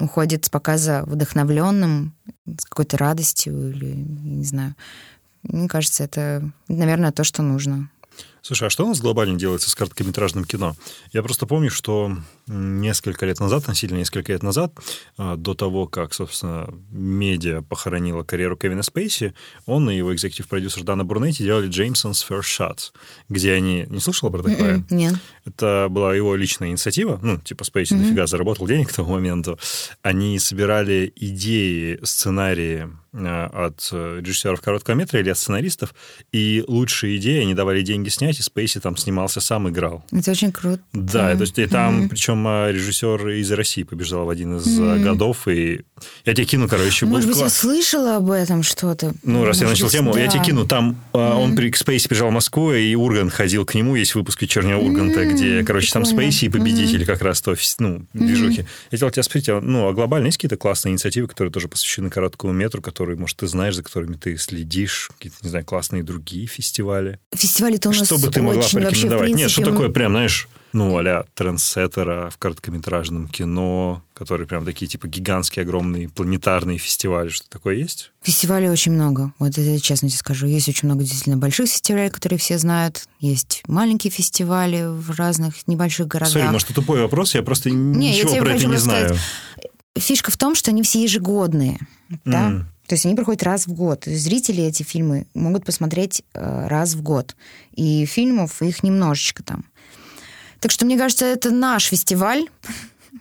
[0.00, 2.14] уходит с показа вдохновленным,
[2.46, 4.74] с какой-то радостью или, не знаю,
[5.42, 7.90] мне кажется, это, наверное, то, что нужно.
[8.42, 10.74] Слушай, а что у нас глобально делается с короткометражным кино?
[11.12, 12.16] Я просто помню, что
[12.46, 14.72] несколько лет назад, относительно несколько лет назад,
[15.16, 19.34] а, до того, как, собственно, медиа похоронила карьеру Кевина Спейси,
[19.66, 22.78] он и его экзекутив-продюсер Дана Бурнетти делали Джеймсон's First Shot,
[23.28, 23.86] где они...
[23.88, 24.74] Не слышала про такое?
[24.74, 25.14] М-м, нет.
[25.44, 27.18] Это была его личная инициатива.
[27.22, 27.98] Ну, типа Спейси mm-hmm.
[27.98, 29.58] нафига заработал денег к тому моменту.
[30.02, 35.94] Они собирали идеи, сценарии Э, от режиссеров короткого метра или от сценаристов,
[36.32, 40.02] и лучшие идеи они давали деньги снять, и Спейси там снимался, сам играл.
[40.10, 40.82] Это очень круто.
[40.94, 42.08] Да, то есть и там, mm-hmm.
[42.08, 45.02] причем э, режиссер из России побеждал в один из mm-hmm.
[45.02, 45.82] годов, и
[46.24, 47.52] я тебе кину, короче, Может быть, класс.
[47.52, 49.14] я слышала об этом что-то.
[49.22, 50.20] Ну, раз Может я начал быть, тему, да.
[50.20, 50.66] я тебе кину.
[50.66, 51.34] Там mm-hmm.
[51.36, 55.22] он при Спейси прибежал в Москву, и Ургант ходил к нему, есть выпуск вечернего Урганта,
[55.22, 55.32] mm-hmm.
[55.32, 57.06] где, короче, там Спейси и победитель mm-hmm.
[57.06, 58.60] как раз то, ну, движухи.
[58.60, 58.66] Mm-hmm.
[58.90, 62.10] Я хотел тебя спросить, а, ну, а глобально есть какие-то классные инициативы, которые тоже посвящены
[62.10, 66.46] короткому метру, которые, может, ты знаешь, за которыми ты следишь, какие-то, не знаю, классные другие
[66.46, 67.18] фестивали?
[67.34, 68.92] Фестивали-то у нас Что бы ты могла порекомендовать?
[68.92, 74.64] Вообще, принципе, Нет, что такое прям, знаешь, ну, а-ля трендсеттера в короткометражном кино, которые прям
[74.64, 77.28] такие, типа, гигантские, огромные планетарные фестивали.
[77.28, 78.12] Что такое есть?
[78.22, 79.32] Фестивалей очень много.
[79.38, 80.46] Вот это честно тебе скажу.
[80.46, 83.06] Есть очень много действительно больших фестивалей, которые все знают.
[83.20, 86.32] Есть маленькие фестивали в разных небольших городах.
[86.32, 89.16] Sorry, может, это тупой вопрос, я просто не, ничего я про это не знаю.
[89.96, 91.78] Фишка в том, что они все ежегодные.
[92.24, 92.50] Да?
[92.50, 92.64] Mm.
[92.86, 94.04] То есть они проходят раз в год.
[94.04, 97.36] Зрители эти фильмы могут посмотреть э, раз в год.
[97.74, 99.64] И фильмов их немножечко там.
[100.60, 102.46] Так что, мне кажется, это наш фестиваль.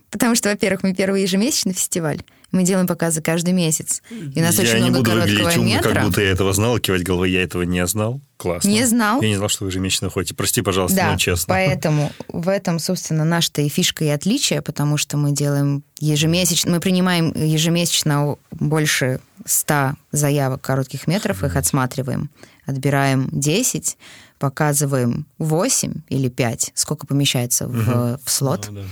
[0.10, 2.22] Потому что, во-первых, мы первый ежемесячный фестиваль.
[2.52, 4.02] Мы делаем показы каждый месяц.
[4.10, 5.94] И у нас я очень не много буду короткого умно, метра.
[5.94, 8.20] как будто я этого знал, кивать головой, я этого не знал.
[8.36, 8.68] Классно.
[8.68, 9.22] Не знал?
[9.22, 10.36] Я не знал, что вы ежемесячно ходите.
[10.36, 11.46] Прости, пожалуйста, да, но честно.
[11.48, 16.80] поэтому в этом, собственно, наша-то и фишка и отличие, потому что мы делаем ежемесячно, мы
[16.82, 22.30] принимаем ежемесячно больше 100 заявок коротких метров, их отсматриваем,
[22.66, 23.98] отбираем 10,
[24.40, 28.68] показываем 8 или 5, сколько помещается в, в слот.
[28.70, 28.88] Ну, да.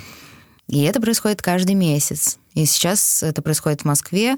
[0.70, 2.38] И это происходит каждый месяц.
[2.53, 4.38] И сейчас это происходит в Москве,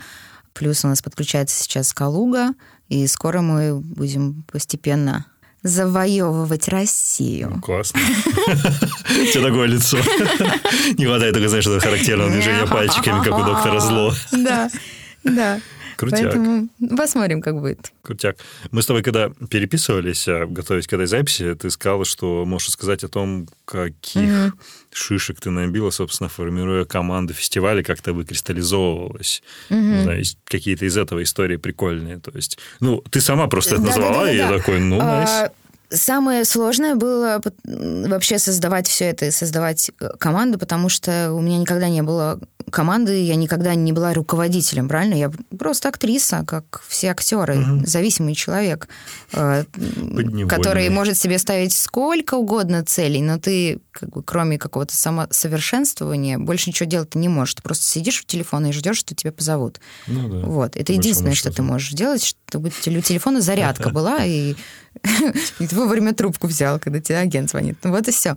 [0.54, 2.54] плюс у нас подключается сейчас Калуга,
[2.88, 5.26] и скоро мы будем постепенно
[5.62, 7.52] завоевывать Россию.
[7.56, 8.00] Ну, классно.
[8.00, 9.98] У тебя такое лицо.
[10.98, 14.14] Не хватает только, знаешь, этого характерного движения пальчиками, как у доктора Зло.
[14.32, 14.70] Да,
[15.24, 15.60] да.
[15.98, 16.22] Крутяк.
[16.22, 17.92] Поэтому посмотрим, как будет.
[18.02, 18.38] Крутяк.
[18.72, 23.04] Мы с тобой, когда переписывались, а, готовясь к этой записи, ты сказала, что можешь сказать
[23.04, 24.54] о том, каких mm-hmm.
[24.92, 29.44] шишек ты набила, собственно, формируя команду фестиваля, как то выкристаллизовывалась.
[29.70, 30.04] Mm-hmm.
[30.04, 32.20] знаю, какие-то из этого истории прикольные.
[32.20, 35.00] То есть, ну, ты сама просто это назвала, да, да, да, и я такой, ну,
[35.02, 35.52] а,
[35.94, 41.90] Самое сложное было вообще создавать все это, создавать э, команду, потому что у меня никогда
[41.90, 42.40] не было
[42.72, 45.16] команды, я никогда не была руководителем, правильно?
[45.16, 47.86] Я просто актриса, как все актеры, угу.
[47.86, 48.88] зависимый человек,
[49.34, 49.66] э,
[50.48, 56.70] который может себе ставить сколько угодно целей, но ты, как бы, кроме какого-то самосовершенствования, больше
[56.70, 57.56] ничего делать не можешь.
[57.56, 59.80] Ты просто сидишь в телефоне и ждешь, что тебя позовут.
[60.08, 60.48] Ну, да.
[60.48, 60.76] Вот.
[60.78, 64.56] Это единственное, что ты можешь делать, чтобы у телефона зарядка была, и
[65.60, 67.78] и ты вовремя трубку взял, когда тебе агент звонит.
[67.84, 68.36] Ну вот и все.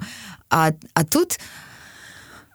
[0.50, 1.38] А, а тут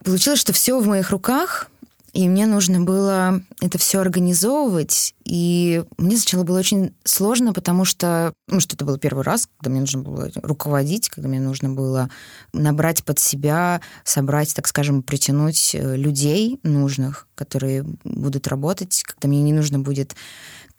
[0.04, 1.70] получилось, что все в моих руках,
[2.14, 5.14] и мне нужно было это все организовывать.
[5.26, 9.72] И мне сначала было очень сложно, потому что, ну, что это был первый раз, когда
[9.72, 12.10] мне нужно было руководить, когда мне нужно было
[12.54, 19.42] набрать под себя, собрать, так скажем, притянуть э, людей нужных, которые будут работать, когда мне
[19.44, 20.16] не нужно будет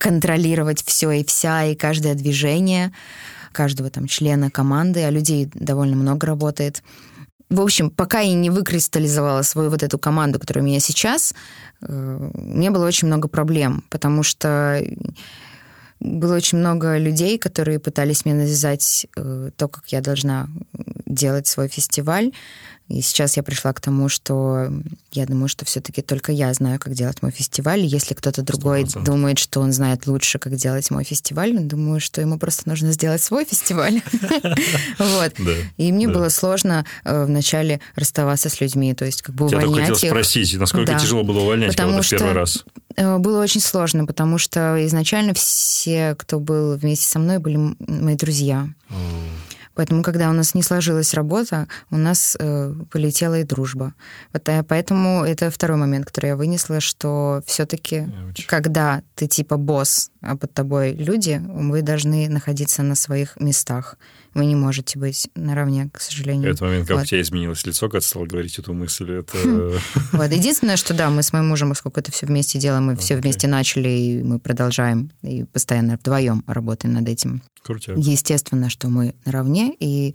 [0.00, 2.92] контролировать все и вся, и каждое движение
[3.52, 6.82] каждого там члена команды, а людей довольно много работает.
[7.50, 11.34] В общем, пока я не выкристаллизовала свою вот эту команду, которая у меня сейчас,
[11.82, 14.80] э, мне было очень много проблем, потому что
[15.98, 20.48] было очень много людей, которые пытались мне навязать э, то, как я должна
[21.06, 22.32] делать свой фестиваль.
[22.90, 24.68] И сейчас я пришла к тому, что
[25.12, 27.82] я думаю, что все-таки только я знаю, как делать мой фестиваль.
[27.84, 29.04] Если кто-то другой 100%.
[29.04, 33.22] думает, что он знает лучше, как делать мой фестиваль, думаю, что ему просто нужно сделать
[33.22, 34.02] свой фестиваль.
[34.98, 35.34] Вот.
[35.76, 39.88] И мне было сложно э, вначале расставаться с людьми, то есть как бы увольнять.
[39.88, 42.64] Я хотел спросить, насколько тяжело было увольнять кого-то первый раз?
[42.96, 48.16] Э, было очень сложно, потому что изначально все, кто был вместе со мной, были мои
[48.16, 48.68] друзья.
[49.80, 53.94] Поэтому, когда у нас не сложилась работа, у нас э, полетела и дружба.
[54.34, 58.06] Вот, э, поэтому это второй момент, который я вынесла, что все-таки,
[58.46, 63.96] когда ты типа босс, а под тобой люди, вы должны находиться на своих местах.
[64.34, 66.50] Вы не можете быть наравне, к сожалению.
[66.50, 67.02] Этот момент, как вот.
[67.04, 69.80] у тебя изменилось лицо, когда ты стал говорить эту мысль, это...
[70.12, 73.16] Вот, единственное, что да, мы с моим мужем, поскольку это все вместе делаем, мы все
[73.16, 77.42] вместе начали, и мы продолжаем, и постоянно вдвоем работаем над этим.
[77.62, 77.96] Крутяк.
[77.98, 80.14] Естественно, что мы наравне, и,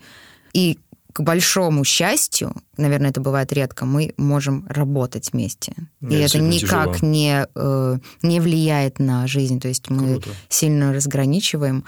[0.54, 0.80] и
[1.16, 5.74] к большому счастью, наверное, это бывает редко, мы можем работать вместе.
[6.02, 9.62] Да, и это никак не, э, не влияет на жизнь.
[9.62, 10.30] То есть мы Круто.
[10.50, 11.86] сильно разграничиваем.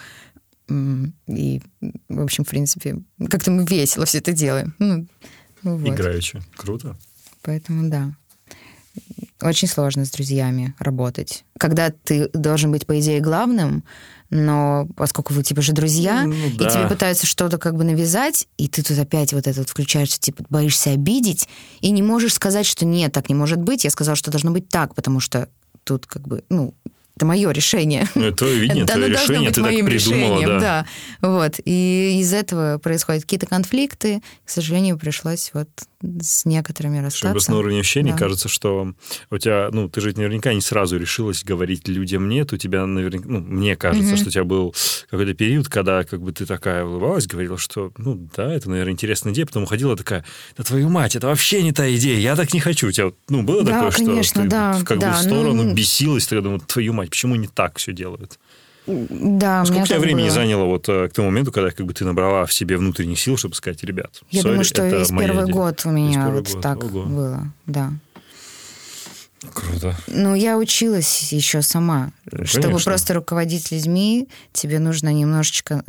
[0.69, 1.61] И,
[2.09, 2.97] в общем, в принципе,
[3.29, 4.75] как-то мы весело все это делаем.
[4.79, 5.07] Ну,
[5.63, 5.87] вот.
[5.87, 6.41] Играючи.
[6.55, 6.97] Круто.
[7.41, 8.13] Поэтому да.
[9.41, 11.45] Очень сложно с друзьями работать.
[11.59, 13.83] Когда ты должен быть, по идее, главным,
[14.29, 16.67] но поскольку вы типа же друзья, ну, да.
[16.67, 20.19] и тебе пытаются что-то как бы навязать, и ты тут опять вот это вот включаешься,
[20.19, 21.47] типа боишься обидеть,
[21.79, 23.83] и не можешь сказать, что нет, так не может быть.
[23.83, 25.47] Я сказала, что должно быть так, потому что
[25.83, 26.73] тут как бы, ну,
[27.17, 28.07] это мое решение.
[28.15, 30.85] Ну, это твое видение, твое решение, ты так придумала, решением, да.
[31.21, 31.27] да.
[31.27, 31.55] Вот.
[31.65, 34.21] И из этого происходят какие-то конфликты.
[34.45, 35.67] К сожалению, пришлось вот
[36.21, 37.39] с некоторыми расстаться.
[37.39, 38.17] Чтобы на уровне ощущений да.
[38.17, 38.93] кажется, что
[39.31, 43.25] у тебя, ну, ты же наверняка не сразу решилась говорить людям нет, у тебя наверняка,
[43.27, 44.17] ну, мне кажется, угу.
[44.17, 44.75] что у тебя был
[45.09, 49.33] какой-то период, когда как бы ты такая улыбалась, говорила, что, ну, да, это, наверное, интересная
[49.33, 50.23] идея, потом уходила такая,
[50.55, 52.89] да твою мать, это вообще не та идея, я так не хочу.
[52.89, 55.63] У тебя, ну, было да, такое, конечно, что ты да, как да, бы в сторону
[55.63, 55.73] ну...
[55.73, 58.39] бесилась, ты думала, твою мать, почему не так все делают?
[58.87, 60.33] Да, Сколько у тебя времени было.
[60.35, 63.35] заняло вот э, к тому моменту, когда как бы ты набрала в себе внутренних сил,
[63.35, 65.53] чтобы сказать, ребят, Я sorry, думаю, что весь первый идея.
[65.53, 66.61] год у меня вот год.
[66.61, 67.03] так Ого.
[67.03, 67.91] было, да.
[69.53, 69.95] Круто.
[70.07, 72.11] Ну, я училась еще сама.
[72.31, 75.83] Ну, Чтобы просто руководить людьми, тебе нужно немножечко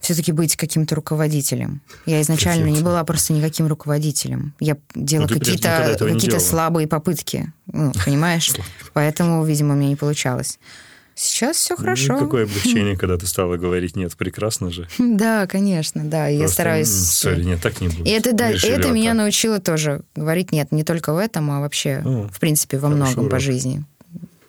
[0.00, 1.82] все-таки быть каким-то руководителем.
[2.06, 4.54] Я изначально не была просто никаким руководителем.
[4.58, 8.50] Я делала ну, какие-то какие слабые попытки, ну, понимаешь?
[8.94, 10.58] Поэтому, видимо, мне не получалось.
[11.14, 12.14] Сейчас все ну, хорошо.
[12.14, 14.88] Ну, какое облегчение, когда ты стала говорить нет, прекрасно же.
[14.98, 16.24] Да, конечно, да.
[16.24, 16.88] Просто, я стараюсь.
[16.88, 18.06] Сори, нет, так не будет.
[18.06, 22.00] И это да, это меня научило тоже говорить нет, не только в этом, а вообще,
[22.02, 23.84] в принципе, во многом по жизни.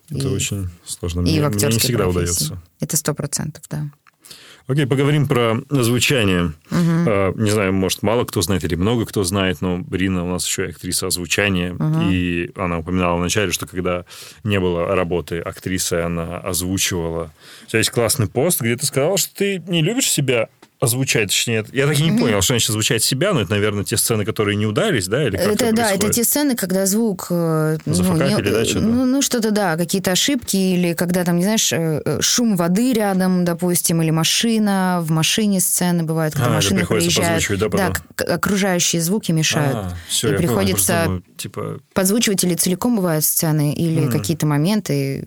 [0.09, 1.21] Это и, очень сложно.
[1.21, 2.11] И мне, в мне не всегда профессии.
[2.11, 2.61] удается.
[2.81, 3.89] Это сто процентов, да.
[4.67, 6.53] Окей, поговорим про звучание.
[6.69, 7.41] Угу.
[7.41, 10.65] Не знаю, может, мало кто знает или много кто знает, но Рина у нас еще
[10.65, 11.73] актриса озвучания.
[11.73, 12.09] Угу.
[12.09, 14.05] И она упоминала вначале, что когда
[14.43, 17.33] не было работы актрисы, она озвучивала.
[17.63, 20.47] У тебя есть классный пост, где ты сказала, что ты не любишь себя
[20.81, 23.97] озвучать, точнее, я так и не понял, что значит озвучать себя, но это, наверное, те
[23.97, 27.27] сцены, которые не удались, да, или как это, это да, это те сцены, когда звук...
[27.29, 28.81] Э, ну, не, да, что-то?
[28.81, 32.93] Ну, ну, что-то, да, какие-то ошибки, или когда там, не знаешь, э, э, шум воды
[32.93, 37.43] рядом, допустим, или машина, в машине сцены бывают, когда а, машина приезжает.
[37.59, 39.75] Да, да, окружающие звуки мешают.
[39.75, 41.79] А, все, и приходится думаю, типа...
[41.93, 44.11] подзвучивать или целиком бывают сцены, или mm.
[44.11, 45.25] какие-то моменты,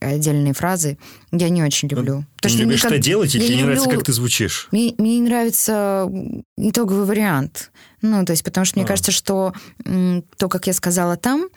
[0.00, 0.98] отдельные фразы.
[1.30, 2.16] Я не очень люблю.
[2.16, 2.92] Ну, ты не любишь никак...
[2.92, 3.66] это делать, и тебе не люблю...
[3.66, 4.68] нравится, как ты звучишь?
[4.70, 6.10] Мне, мне не нравится
[6.56, 7.70] итоговый вариант.
[8.00, 8.88] Ну, то есть, потому что мне а.
[8.88, 9.52] кажется, что
[10.36, 11.48] то, как я сказала там,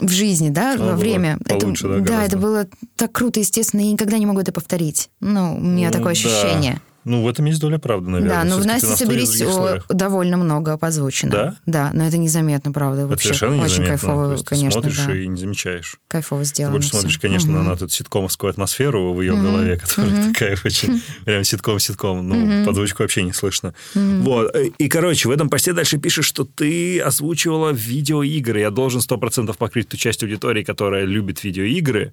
[0.00, 1.38] в жизни, да, а, во время.
[1.48, 5.08] Получше, это, да, да, это было так круто, естественно, я никогда не могу это повторить.
[5.20, 6.80] Ну, у меня ну, такое ощущение.
[7.04, 8.42] Ну, в этом есть доля правды, наверное.
[8.42, 9.42] Да, но в Насте соберись
[9.88, 11.30] довольно много позвучено.
[11.30, 11.56] Да?
[11.64, 13.02] Да, но это незаметно, правда.
[13.02, 13.96] Это вообще совершенно очень незаметно.
[13.96, 14.80] кайфово, ты конечно.
[14.82, 15.16] смотришь да.
[15.16, 15.96] и не замечаешь.
[16.08, 16.72] Кайфово сделано.
[16.72, 16.98] Ты больше все.
[16.98, 17.68] смотришь, конечно, угу.
[17.68, 19.42] на эту ситкомовскую атмосферу в ее угу.
[19.42, 20.32] голове, которая угу.
[20.32, 22.28] такая очень прям ситком-ситком.
[22.28, 22.66] Ну, угу.
[22.66, 23.74] подзвучку вообще не слышно.
[23.94, 24.22] Угу.
[24.22, 24.56] Вот.
[24.78, 28.60] И, короче, в этом посте дальше пишешь, что ты озвучивала видеоигры.
[28.60, 32.12] Я должен 100% покрыть ту часть аудитории, которая любит видеоигры.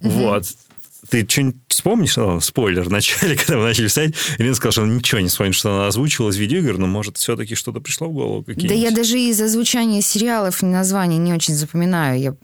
[0.00, 0.10] Угу.
[0.10, 0.44] Вот
[1.08, 2.16] ты что-нибудь вспомнишь?
[2.16, 5.54] Ну, спойлер, в начале, когда мы начали писать, Ирина сказала, что она ничего не вспомнит,
[5.54, 8.44] что она озвучивала из видеоигр, но, может, все-таки что-то пришло в голову?
[8.46, 12.20] Да я даже из озвучания сериалов названий не очень запоминаю.
[12.20, 12.34] Я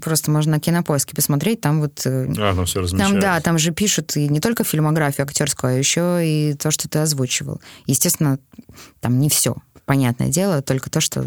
[0.00, 2.02] просто можно на кинопоиске посмотреть, там вот...
[2.04, 2.86] Э, а, там все.
[2.88, 6.88] Там, да, там же пишут и не только фильмографию актерскую, а еще и то, что
[6.88, 7.60] ты озвучивал.
[7.86, 8.38] Естественно,
[9.00, 11.26] там не все понятное дело, только то, что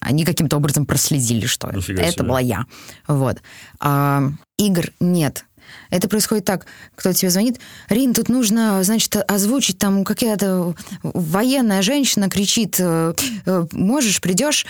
[0.00, 2.24] они каким-то образом проследили, что Нифига это себе.
[2.24, 2.64] была я.
[3.06, 3.38] Вот.
[3.80, 4.24] А,
[4.58, 5.44] игр нет.
[5.90, 12.28] Это происходит так, кто тебе звонит, Рин, тут нужно, значит, озвучить, там какая-то военная женщина
[12.28, 13.14] кричит, «Э,
[13.46, 14.66] э, можешь, придешь?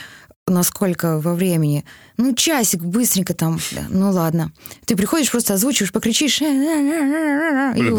[0.46, 1.84] насколько во времени.
[2.16, 3.58] Ну, часик, быстренько там.
[3.88, 4.52] Ну, ладно.
[4.84, 6.40] Ты приходишь, просто озвучиваешь, покричишь.
[6.40, 7.90] Блин, и, и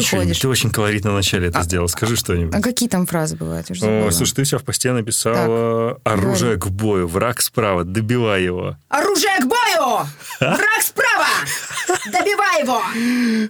[0.00, 0.38] уходишь.
[0.38, 1.88] Ты очень колоритно вначале это а, сделал.
[1.88, 2.54] Скажи что-нибудь.
[2.54, 3.70] А какие там фразы бывают?
[3.70, 6.60] О, слушай, ты себя в посте написала так, «Оружие говори.
[6.60, 8.76] к бою, враг справа, добивай его».
[8.88, 10.06] Оружие к бою!
[10.40, 11.26] Враг справа!
[12.06, 12.82] Добивай его!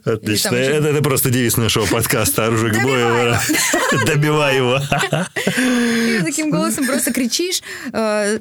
[0.04, 0.54] Отлично.
[0.54, 3.34] Это, это просто девиз нашего подкаста «Оружие к бою,
[4.06, 4.80] добивай его».
[6.24, 8.40] Таким голосом просто кричишь, э,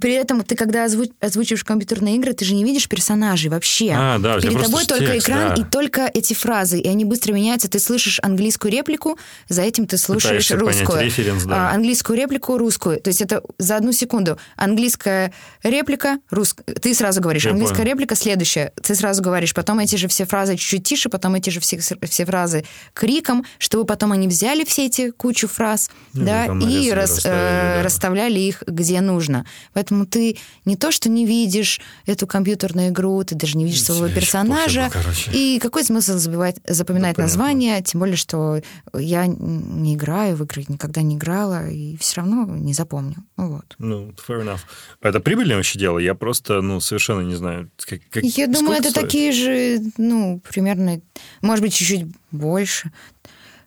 [0.00, 3.92] при этом ты, когда озву- озвучиваешь компьютерные игры, ты же не видишь персонажей вообще.
[3.96, 5.62] А, да, Перед тобой только текст, экран да.
[5.62, 7.68] и только эти фразы, и они быстро меняются.
[7.68, 9.18] Ты слышишь английскую реплику,
[9.48, 11.04] за этим ты слушаешь Пытаешься понять русскую.
[11.04, 11.70] референс, да.
[11.70, 13.00] А, английскую реплику, русскую.
[13.00, 14.38] То есть это за одну секунду.
[14.56, 16.62] Английская реплика, русская.
[16.74, 17.90] Ты сразу говоришь, Я английская понял.
[17.90, 18.72] реплика, следующая.
[18.82, 22.24] Ты сразу говоришь, потом эти же все фразы чуть-чуть тише, потом эти же все, все
[22.24, 22.64] фразы
[22.94, 27.38] криком, чтобы потом они взяли все эти кучу фраз, Ну, да, там и рас- расставили,
[27.40, 27.82] э, да.
[27.82, 29.44] расставляли их где нужно.
[29.72, 34.08] Поэтому ты не то, что не видишь эту компьютерную игру, ты даже не видишь своего
[34.08, 34.90] персонажа.
[34.92, 35.36] пофигу.
[35.36, 37.22] И какой смысл забивать, запоминать Да, понятно.
[37.22, 38.60] название, тем более, что
[38.94, 43.16] я не играю в игры, никогда не играла, и все равно не запомню.
[43.36, 43.74] Ну вот.
[43.78, 44.60] Ну, fair enough.
[45.00, 45.98] Это прибыльное вообще дело?
[45.98, 47.70] Я просто, ну, совершенно не знаю.
[47.78, 49.04] Как, как- Я думаю, это стоит?
[49.06, 51.00] такие же, ну, примерно,
[51.42, 52.90] может быть, чуть-чуть больше.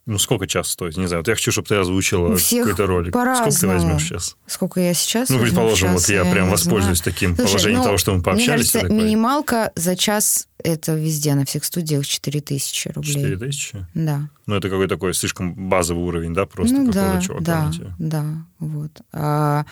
[0.05, 0.97] Ну, сколько час стоит?
[0.97, 1.21] Не знаю.
[1.21, 3.15] Вот я хочу, чтобы ты озвучила какой-то ролик.
[3.15, 4.35] Сколько ты возьмешь сейчас?
[4.47, 5.29] Сколько я сейчас?
[5.29, 7.13] Ну, предположим, вот час, я прям воспользуюсь знаю.
[7.13, 8.73] таким Слушай, положением ну, того, что мы пообщались.
[8.73, 13.13] Мне кажется, минималка за час это везде, на всех студиях 4000 рублей.
[13.13, 13.85] 4 тысячи?
[13.93, 14.29] Да.
[14.45, 18.25] Ну, это какой-то такой слишком базовый уровень, да, просто ну какого да, чувака да, да,
[18.59, 18.91] вот.
[19.13, 19.65] А,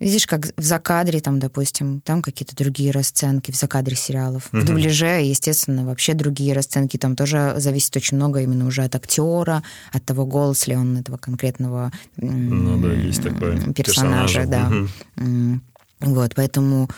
[0.00, 4.48] видишь, как в закадре, там, допустим, там какие-то другие расценки в закадре сериалов.
[4.50, 4.66] В Мгм.
[4.66, 6.96] дубляже, естественно, вообще другие расценки.
[6.96, 11.16] Там тоже зависит очень много именно уже от актера, от того, голос ли он этого
[11.18, 13.60] конкретного Ну да, есть такое.
[13.72, 14.46] персонажа, персонажа.
[14.46, 14.72] да.
[15.22, 15.62] М,
[16.00, 16.88] Вот, поэтому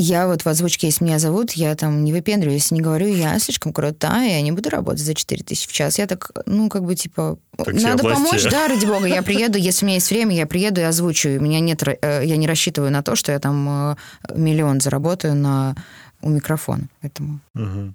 [0.00, 3.72] я вот в озвучке, если меня зовут, я там не выпендриваюсь, не говорю, я слишком
[3.72, 5.98] крутая, я не буду работать за 4 тысячи в час.
[5.98, 9.84] Я так, ну, как бы, типа, Так надо помочь, да, ради бога, я приеду, если
[9.84, 11.30] у меня есть время, я приеду и озвучу.
[11.30, 13.96] У меня нет, э, я не рассчитываю на то, что я там э,
[14.36, 15.74] миллион заработаю на
[16.22, 16.88] у микрофона.
[17.00, 17.94] Поэтому Мгм.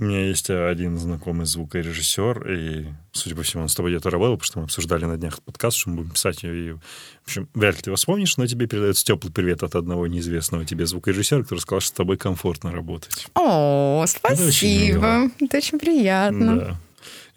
[0.00, 4.38] У меня есть один знакомый звукорежиссер, и, судя по всему, он с тобой где-то работал,
[4.38, 6.42] потому что мы обсуждали на днях подкаст, что мы будем писать.
[6.42, 6.80] И, в
[7.26, 10.86] общем, вряд ли ты его вспомнишь, но тебе передается теплый привет от одного неизвестного тебе
[10.86, 13.26] звукорежиссера, который сказал, что с тобой комфортно работать.
[13.34, 14.98] О, очень спасибо.
[15.02, 15.30] мило.
[15.38, 16.56] Это очень приятно.
[16.56, 16.80] Да.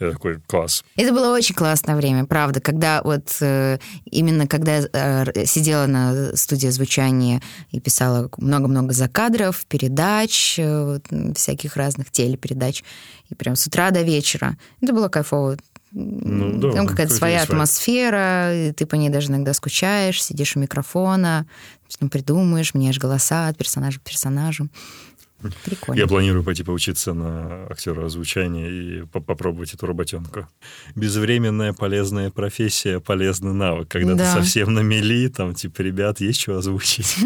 [0.04, 0.84] Я такой, класс.
[0.96, 6.36] Это было очень классное время, правда, когда вот э, именно когда я э, сидела на
[6.36, 7.42] студии звучания
[7.72, 11.00] и писала много-много закадров, передач, э,
[11.36, 12.84] всяких разных телепередач,
[13.30, 14.58] и прям с утра до вечера.
[14.82, 15.58] Это было кайфово.
[15.96, 20.60] Ну, да, Там какая-то своя атмосфера, и ты по ней даже иногда скучаешь, сидишь у
[20.60, 21.46] микрофона,
[21.88, 24.70] что-то придумаешь, меняешь голоса от персонажа к персонажу.
[25.66, 26.00] Прикольно.
[26.00, 30.48] Я планирую пойти поучиться на актера озвучания и по- попробовать эту работенку.
[30.96, 33.88] Безвременная полезная профессия, полезный навык.
[33.88, 34.24] Когда Да.
[34.26, 37.16] ты совсем на мели, там, типа, ребят, есть что озвучить.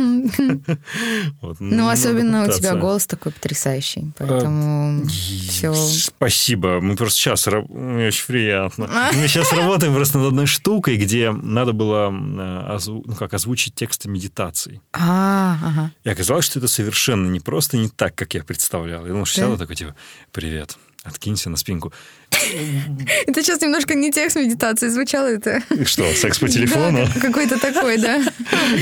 [1.60, 5.74] Ну, особенно у тебя голос такой потрясающий, поэтому все.
[5.74, 6.80] Спасибо.
[6.82, 7.48] Мы просто сейчас...
[7.48, 8.90] очень приятно.
[9.16, 14.10] Мы сейчас работаем просто над одной штукой, где надо было э, ну, как озвучить тексты
[14.10, 14.82] медитаций.
[14.94, 15.90] А.
[16.04, 19.06] И оказалось, что это совершенно не просто не так, как я представлял.
[19.06, 19.96] Я думал, что сяду такой, типа,
[20.32, 21.94] привет, откинься на спинку.
[23.28, 25.64] Это сейчас немножко не текст медитации звучало это.
[25.86, 27.08] Что, секс по телефону?
[27.14, 28.24] Да, какой-то такой, да.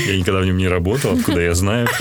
[0.06, 1.88] Я никогда в нем не работал, откуда я знаю.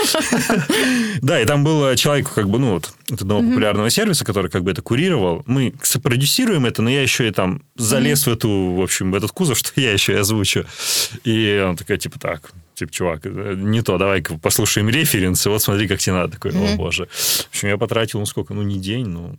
[1.21, 4.63] Да, и там был человек, как бы, ну вот, от одного популярного сервиса, который как
[4.63, 5.43] бы это курировал.
[5.47, 9.31] Мы сопродюсируем это, но я еще и там залез в эту, в общем, в этот
[9.31, 10.65] кузов, что я еще и озвучу.
[11.23, 15.87] И он такой, типа, так, типа, чувак, это не то, давай-ка послушаем референсы, вот смотри,
[15.87, 16.33] как тебе надо.
[16.33, 17.07] Такой, о, боже.
[17.07, 19.37] В общем, я потратил, ну, сколько, ну, не день, ну,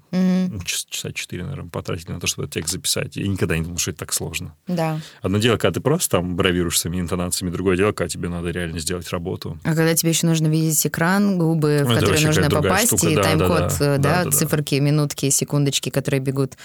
[0.64, 3.16] час- часа четыре, наверное, потратил на то, чтобы этот текст записать.
[3.16, 4.54] Я никогда не думал, что это так сложно.
[4.66, 5.00] Да.
[5.22, 8.78] Одно дело, когда ты просто там бравируешь своими интонациями, другое дело, когда тебе надо реально
[8.78, 9.58] сделать работу.
[9.64, 13.14] А когда тебе еще нужно видеть экран, губы, в Ну, которые нужно попасть, штука, и
[13.16, 13.66] да, тайм-код, да, да.
[13.68, 14.30] э, да, Да, да, да.
[14.30, 16.56] циферки, минутки, секундочки, которые бегут,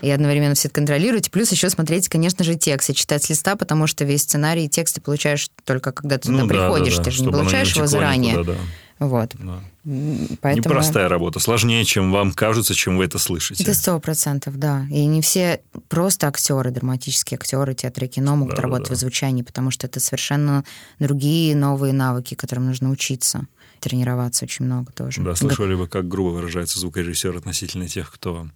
[0.00, 1.30] и одновременно все это контролировать.
[1.30, 4.68] Плюс еще смотреть, конечно же, текст и читать с листа, потому что весь сценарий и
[4.68, 7.24] текст ты получаешь только когда ты туда Ну да, да, приходишь, да, ты же не
[7.24, 8.32] чтобы получаешь его утекло заранее.
[8.32, 8.58] никуда, да.
[8.98, 9.30] Вот.
[9.38, 9.60] Да.
[10.40, 10.74] Поэтому...
[10.74, 13.62] Непростая работа, сложнее, чем вам кажется, чем вы это слышите.
[13.62, 14.86] Это сто процентов, да.
[14.90, 18.94] И не все просто актеры, драматические актеры, театры и кино могут Да, да, работать да.
[18.96, 20.64] в звучании, потому что это совершенно
[20.98, 23.46] другие новые навыки, которым нужно учиться.
[23.80, 25.22] Тренироваться очень много тоже.
[25.22, 28.48] Да, слышали бы, как грубо выражается звукорежиссер относительно тех, кто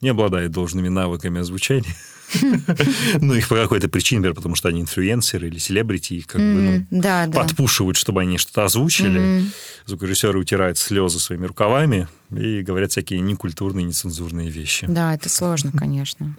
[0.00, 1.94] не обладает должными навыками озвучания.
[3.20, 6.84] Ну, их по какой-то причине, например, потому что они инфлюенсеры или селебрити, их как бы,
[6.90, 9.44] ну, подпушивают, чтобы они что-то озвучили.
[9.86, 14.86] Звукорежиссеры утирают слезы своими рукавами и говорят всякие некультурные, нецензурные вещи.
[14.88, 16.36] Да, это сложно, конечно.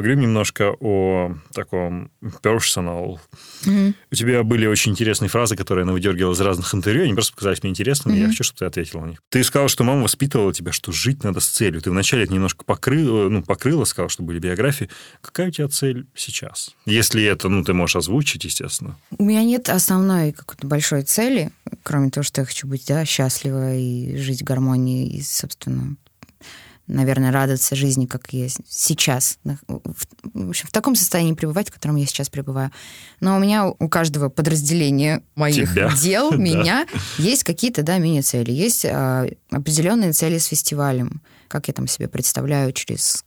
[0.00, 2.10] Поговорим немножко о таком
[2.42, 3.18] personal.
[3.66, 3.94] Мгм.
[4.10, 7.04] У тебя были очень интересные фразы, которые она выдергивала из разных интервью.
[7.04, 8.14] Они просто показались мне интересными.
[8.16, 8.30] Я Мгм.
[8.30, 9.22] хочу, чтобы ты ответила на них.
[9.28, 11.82] Ты сказала, что мама воспитывала тебя, что жить надо с целью.
[11.82, 14.88] Ты вначале это немножко покрыла, ну, покрыла, сказала, что были биографии.
[15.20, 16.74] Какая у тебя цель сейчас?
[16.86, 18.96] Если это, ну, ты можешь озвучить, естественно.
[19.18, 21.50] У меня нет основной какой-то большой цели,
[21.82, 25.96] кроме того, что я хочу быть да, счастлива и жить в гармонии, и, собственно,
[26.90, 29.38] наверное, радоваться жизни, как я сейчас.
[29.44, 32.70] В, общем, в таком состоянии пребывать, в котором я сейчас пребываю.
[33.20, 35.90] Но у меня у каждого подразделения моих Тебя.
[36.00, 36.86] дел, меня,
[37.18, 38.50] есть какие-то, да, мини-цели.
[38.50, 41.22] Есть а, определенные цели с фестивалем.
[41.48, 43.24] Как я там себе представляю через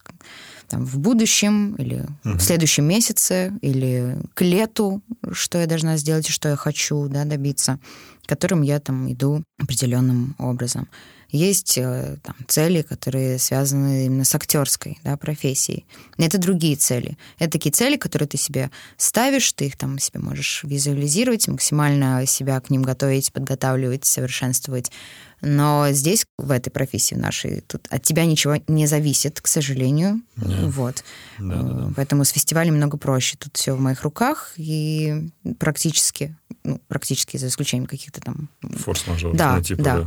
[0.68, 2.38] там, в будущем или Мгм.
[2.38, 5.02] в следующем месяце или к лету,
[5.32, 7.78] что я должна сделать и что я хочу да, добиться,
[8.24, 10.88] к которым я там иду определенным образом.
[11.34, 15.84] Есть э, там, цели, которые связаны именно с актерской да, профессией.
[16.16, 17.18] Это другие цели.
[17.40, 22.60] Это такие цели, которые ты себе ставишь, ты их там себе можешь визуализировать, максимально себя
[22.60, 24.92] к ним готовить, подготавливать, совершенствовать.
[25.40, 30.20] Но здесь, в этой профессии нашей, тут от тебя ничего не зависит, к сожалению.
[30.36, 30.68] Да.
[30.68, 31.02] Вот.
[31.40, 31.92] Да, да, да.
[31.96, 33.36] Поэтому с фестивалем много проще.
[33.36, 38.48] Тут все в моих руках и практически, ну, практически за исключением каких-то там...
[38.62, 39.34] Форс-мажор.
[39.34, 39.98] Да, ну, типа, да.
[39.98, 40.06] Э,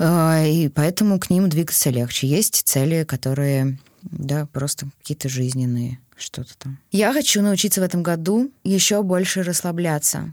[0.00, 2.26] И поэтому к ним двигаться легче.
[2.26, 6.78] Есть цели, которые, да, просто какие-то жизненные, что-то там.
[6.90, 10.32] Я хочу научиться в этом году еще больше расслабляться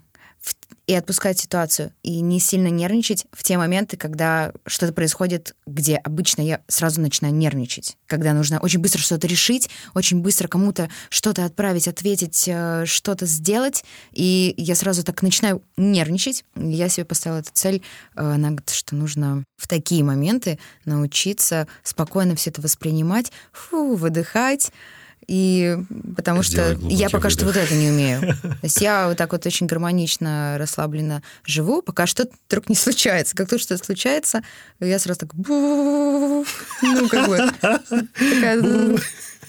[0.87, 6.41] и отпускать ситуацию, и не сильно нервничать в те моменты, когда что-то происходит, где обычно
[6.41, 11.89] я сразу начинаю нервничать, когда нужно очень быстро что-то решить, очень быстро кому-то что-то отправить,
[11.89, 13.83] ответить, э, что-то сделать,
[14.13, 16.45] и я сразу так начинаю нервничать.
[16.55, 17.81] Я себе поставила эту цель
[18.15, 24.71] э, на год, что нужно в такие моменты научиться спокойно все это воспринимать, фу, выдыхать,
[25.26, 25.78] и
[26.15, 27.61] потому Сделать что я пока что выдох.
[27.61, 28.22] вот это не умею.
[28.41, 33.36] То есть я вот так вот очень гармонично, расслабленно живу, пока что-то вдруг не случается.
[33.36, 34.41] Как только что-то случается,
[34.80, 35.34] я сразу так...
[35.36, 36.45] Ну,
[37.09, 37.38] как бы...
[37.61, 38.61] такая,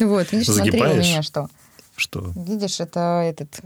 [0.01, 1.05] Вот, видишь, смотри, у Загибаешь?
[1.07, 1.49] меня что.
[1.97, 2.33] Что?
[2.37, 3.61] Видишь, это этот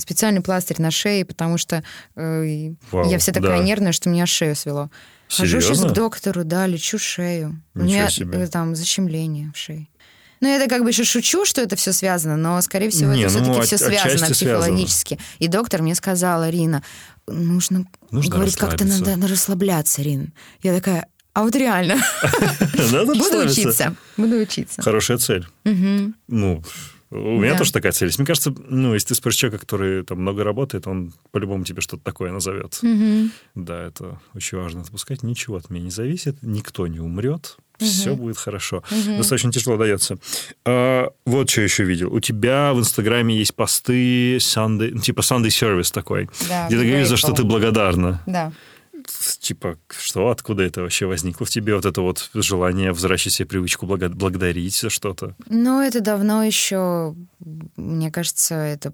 [0.00, 1.82] специальный пластырь на шее, потому что
[2.14, 3.64] э, Вау, я вся такая да.
[3.64, 4.88] нервная, что меня шею свело.
[5.28, 5.88] Хожу сейчас Серьезно?
[5.88, 7.60] к доктору, да, лечу шею.
[7.74, 8.38] У Ничего меня себе.
[8.38, 9.88] э, там защемление в шее.
[10.40, 13.22] Ну, я это как бы еще шучу, что это все связано, но, скорее всего, Не,
[13.22, 15.18] это ну, все-таки от- все связано психологически.
[15.38, 16.82] И доктор мне сказала, Рина,
[17.26, 19.16] нужно, Нужно говорит, как-то расслабиться.
[19.16, 20.32] надо расслабляться, Рин.
[20.62, 21.96] Я такая, а вот реально,
[22.92, 24.82] Надо буду учиться, буду учиться.
[24.82, 25.46] Хорошая цель.
[25.64, 26.62] Ну,
[27.10, 27.58] у меня Да.
[27.58, 28.12] тоже такая цель.
[28.18, 32.02] Мне кажется, ну, если ты спросишь человека, который там много работает, он по-любому тебе что-то
[32.02, 32.80] такое назовет.
[33.54, 35.22] Да, это очень важно отпускать.
[35.22, 38.82] Ничего от меня не зависит, никто не умрет, все будет хорошо.
[39.16, 40.18] Достаточно тяжело дается.
[40.64, 42.12] А, вот что еще видел.
[42.12, 46.86] У тебя в Инстаграме есть посты Sunday, ну, типа Sunday Service такой, Да, где ты
[46.86, 48.22] говоришь, за что ты благодарна.
[48.26, 48.52] Да.
[49.40, 53.86] Типа, что, откуда это вообще возникло в тебе, вот это вот желание возвращать себе привычку
[53.86, 55.36] благо- благодарить за что-то?
[55.48, 57.14] Ну, это давно еще,
[57.76, 58.92] мне кажется, это...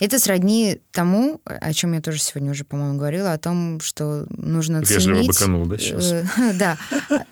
[0.00, 4.78] Это сродни тому, о чем я тоже сегодня уже, по-моему, говорила, о том, что нужно
[4.78, 5.28] Вежливо ценить...
[5.28, 6.12] быканул, да, сейчас?
[6.12, 6.26] Э,
[6.58, 6.78] Да,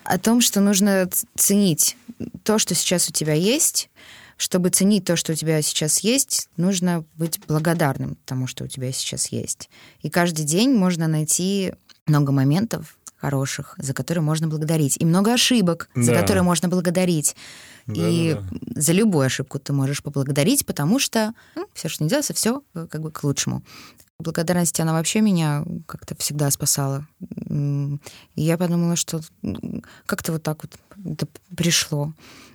[0.05, 1.97] о том, что нужно ценить
[2.45, 3.91] то, что сейчас у тебя есть.
[4.37, 8.93] Чтобы ценить то, что у тебя сейчас есть, нужно быть благодарным тому, что у тебя
[8.93, 9.69] сейчас есть.
[10.03, 11.73] И каждый день можно найти
[12.07, 16.21] много моментов хороших, за которые можно благодарить, и много ошибок, за Да.
[16.21, 17.35] которые можно благодарить.
[17.87, 18.81] И Да-да-да.
[18.81, 21.33] за любую ошибку ты можешь поблагодарить, потому что
[21.75, 23.63] все, что не делается, все как бы к лучшему.
[24.21, 27.07] Благодарность, она вообще меня как-то всегда спасала.
[27.49, 27.99] И
[28.43, 29.21] я подумала, что
[30.07, 30.77] как-то вот так вот
[31.13, 32.13] это пришло.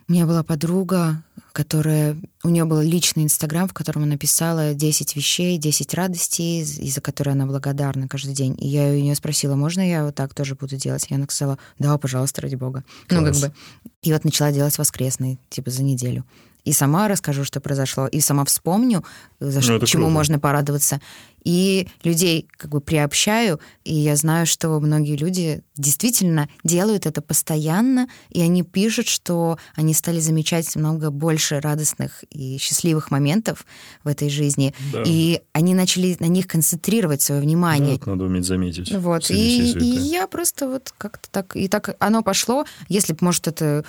[0.07, 2.17] У меня была подруга, которая...
[2.43, 6.99] У нее был личный инстаграм, в котором она писала 10 вещей, 10 радостей, из- из-за
[6.99, 8.55] которой она благодарна каждый день.
[8.59, 11.05] И я у нее спросила, можно я вот так тоже буду делать?
[11.09, 12.83] И она сказала, да, пожалуйста, ради бога.
[13.09, 13.41] Ну, как Класс.
[13.41, 13.53] бы.
[14.01, 16.25] И вот начала делать воскресный, типа, за неделю.
[16.65, 19.03] И сама расскажу, что произошло, и сама вспомню,
[19.41, 20.13] за Ну, что, чему круто.
[20.13, 21.01] можно порадоваться.
[21.43, 28.07] И людей как бы приобщаю, и я знаю, что многие люди действительно делают это постоянно,
[28.29, 33.65] и они пишут, что они стали замечать много больше радостных и счастливых моментов
[34.03, 35.03] в этой жизни, Да.
[35.05, 37.93] и они начали на них концентрировать свое внимание.
[37.93, 38.91] Вот, надо уметь заметить.
[38.91, 39.29] Вот.
[39.29, 41.55] И, и я просто вот как-то так...
[41.55, 42.65] И так оно пошло.
[42.87, 43.83] Если бы, может, это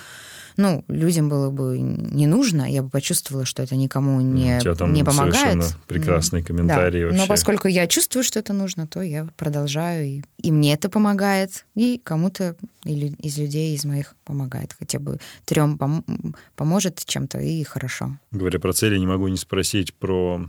[0.57, 5.03] ну, людям было бы не нужно, я бы почувствовала, что это никому не, там не
[5.03, 5.75] помогает.
[5.87, 7.05] прекрасные комментарии да.
[7.07, 7.21] вообще.
[7.21, 11.65] Но поскольку я чувствую, что это нужно, то я продолжаю, и, и мне это помогает,
[11.75, 14.75] и кому-то из людей, из моих помогает.
[14.77, 18.17] Хотя бы трем пом- поможет чем-то, и хорошо.
[18.31, 20.41] Говоря про цели, не могу не спросить про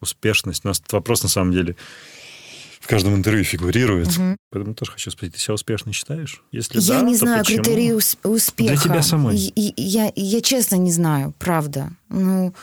[0.00, 0.64] успешность.
[0.64, 1.76] У нас этот вопрос, на самом деле,
[2.84, 4.08] в каждом интервью фигурирует.
[4.08, 4.36] Угу.
[4.50, 6.42] Поэтому тоже хочу спросить, ты себя успешно считаешь?
[6.52, 7.62] Если я да, не то знаю почему?
[7.64, 8.74] критерии успеха.
[8.74, 9.36] Для тебя самой.
[9.36, 11.92] Я, я, я честно не знаю, правда.
[12.10, 12.54] Ну,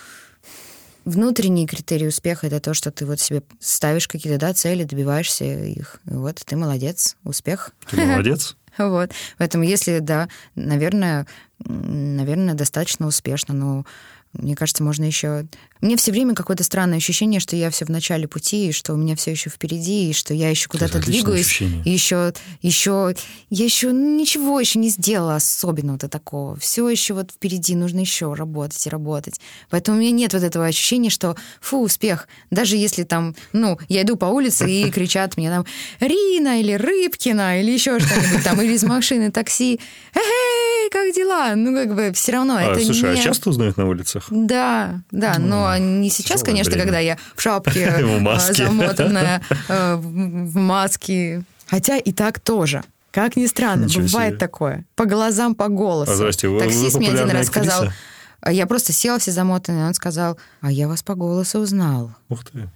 [1.05, 5.99] внутренний критерий успеха это то, что ты вот себе ставишь какие-то да, цели, добиваешься их.
[6.05, 7.71] И вот ты молодец, успех.
[7.89, 8.55] Ты молодец.
[8.77, 9.11] Вот.
[9.37, 11.27] Поэтому если, да, наверное,
[11.59, 13.85] наверное, достаточно успешно, но
[14.31, 15.45] мне кажется, можно еще...
[15.81, 18.97] Мне все время какое-то странное ощущение, что я все в начале пути, и что у
[18.97, 21.47] меня все еще впереди, и что я еще куда-то двигаюсь.
[21.47, 21.81] Ощущение.
[21.83, 23.15] И еще, еще,
[23.49, 26.55] я еще ничего еще не сделала особенного-то такого.
[26.57, 29.41] Все еще вот впереди, нужно еще работать и работать.
[29.69, 32.27] Поэтому у меня нет вот этого ощущения, что фу, успех.
[32.51, 35.65] Даже если там, ну, я иду по улице и кричат мне там
[35.99, 39.79] Рина или Рыбкина или еще что-нибудь там, или из машины такси.
[40.13, 41.55] Эй, как дела?
[41.55, 43.19] Ну, как бы все равно а, это слушай, не...
[43.19, 44.27] а часто узнают на улицах?
[44.29, 47.87] Да, да, но не сейчас, конечно, когда я в шапке
[48.25, 51.43] а, замотанная, э, в маске.
[51.67, 52.83] Хотя и так тоже.
[53.11, 54.39] Как ни странно, Ничего бывает себе.
[54.39, 54.85] такое.
[54.95, 56.11] По глазам, по голосу.
[56.11, 57.95] А, здрасте, вы- вы Таксист мне один раз сказал, актриса?
[58.39, 62.11] а я просто села все замотанная, он сказал, а я вас по голосу узнал.
[62.29, 62.69] Ух ты.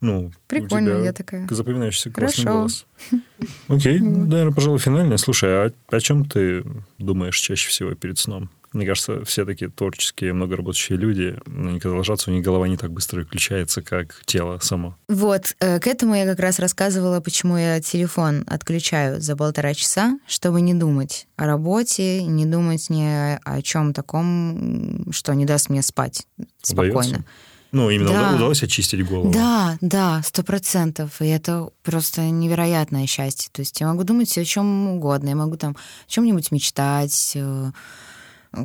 [0.00, 1.48] Ну, Прикольно, я такая.
[1.50, 2.58] Запоминающийся классный Хорошо.
[2.58, 2.86] голос.
[3.68, 5.16] Окей, наверное, пожалуй, финальное.
[5.16, 6.64] Слушай, а о чем ты
[6.98, 8.50] думаешь чаще всего перед сном?
[8.76, 12.76] Мне кажется, все такие творческие, многоработающие люди, ну, они когда ложатся, у них голова не
[12.76, 14.96] так быстро включается, как тело само.
[15.08, 20.18] Вот, э, к этому я как раз рассказывала, почему я телефон отключаю за полтора часа,
[20.26, 25.80] чтобы не думать о работе, не думать ни о, чем таком, что не даст мне
[25.80, 26.26] спать
[26.60, 26.98] спокойно.
[26.98, 27.24] Удается?
[27.72, 28.20] Ну, именно Да.
[28.28, 29.32] уда- удалось очистить голову.
[29.32, 31.20] Да, да, сто процентов.
[31.20, 33.50] И это просто невероятное счастье.
[33.52, 35.30] То есть я могу думать о чем угодно.
[35.30, 35.72] Я могу там
[36.06, 37.70] о чем-нибудь мечтать, э,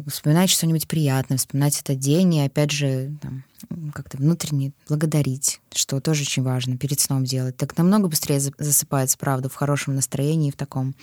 [0.07, 3.43] вспоминать что-нибудь приятное, вспоминать этот день и опять же там,
[3.93, 7.57] как-то внутренне благодарить, что тоже очень важно перед сном делать.
[7.57, 10.95] Так намного быстрее за- засыпается, правда, в хорошем настроении, в таком.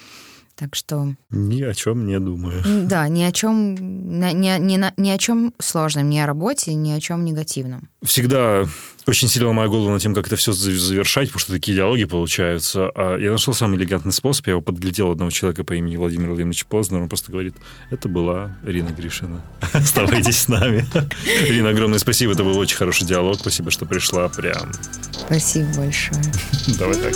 [0.56, 2.62] Так что Ни о чем не думаю.
[2.88, 6.90] да, ни о чем, ни, ни- ни ни о чем сложном, ни о работе, ни
[6.90, 7.88] о чем негативном.
[8.02, 8.64] Всегда
[9.08, 12.90] очень сильно ломаю голову над тем, как это все завершать, потому что такие диалоги получаются.
[12.94, 14.46] А я нашел самый элегантный способ.
[14.46, 17.00] Я его подглядел одного человека по имени Владимир Владимирович Познер.
[17.00, 17.54] Он просто говорит,
[17.90, 19.42] это была Рина Гришина.
[19.72, 20.84] Оставайтесь с нами.
[21.48, 22.32] Рина, огромное спасибо.
[22.32, 23.38] Это был очень хороший диалог.
[23.38, 24.28] Спасибо, что пришла.
[24.28, 24.70] Прям.
[25.12, 26.22] Спасибо большое.
[26.78, 27.14] Давай так.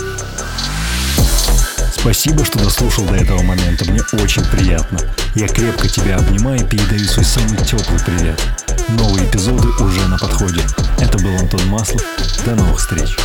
[1.91, 3.85] Спасибо, что дослушал до этого момента.
[3.89, 4.99] Мне очень приятно.
[5.35, 8.72] Я крепко тебя обнимаю и передаю свой самый теплый привет.
[8.89, 10.61] Новые эпизоды уже на подходе.
[10.99, 12.03] Это был Антон Маслов.
[12.45, 13.15] До новых встреч.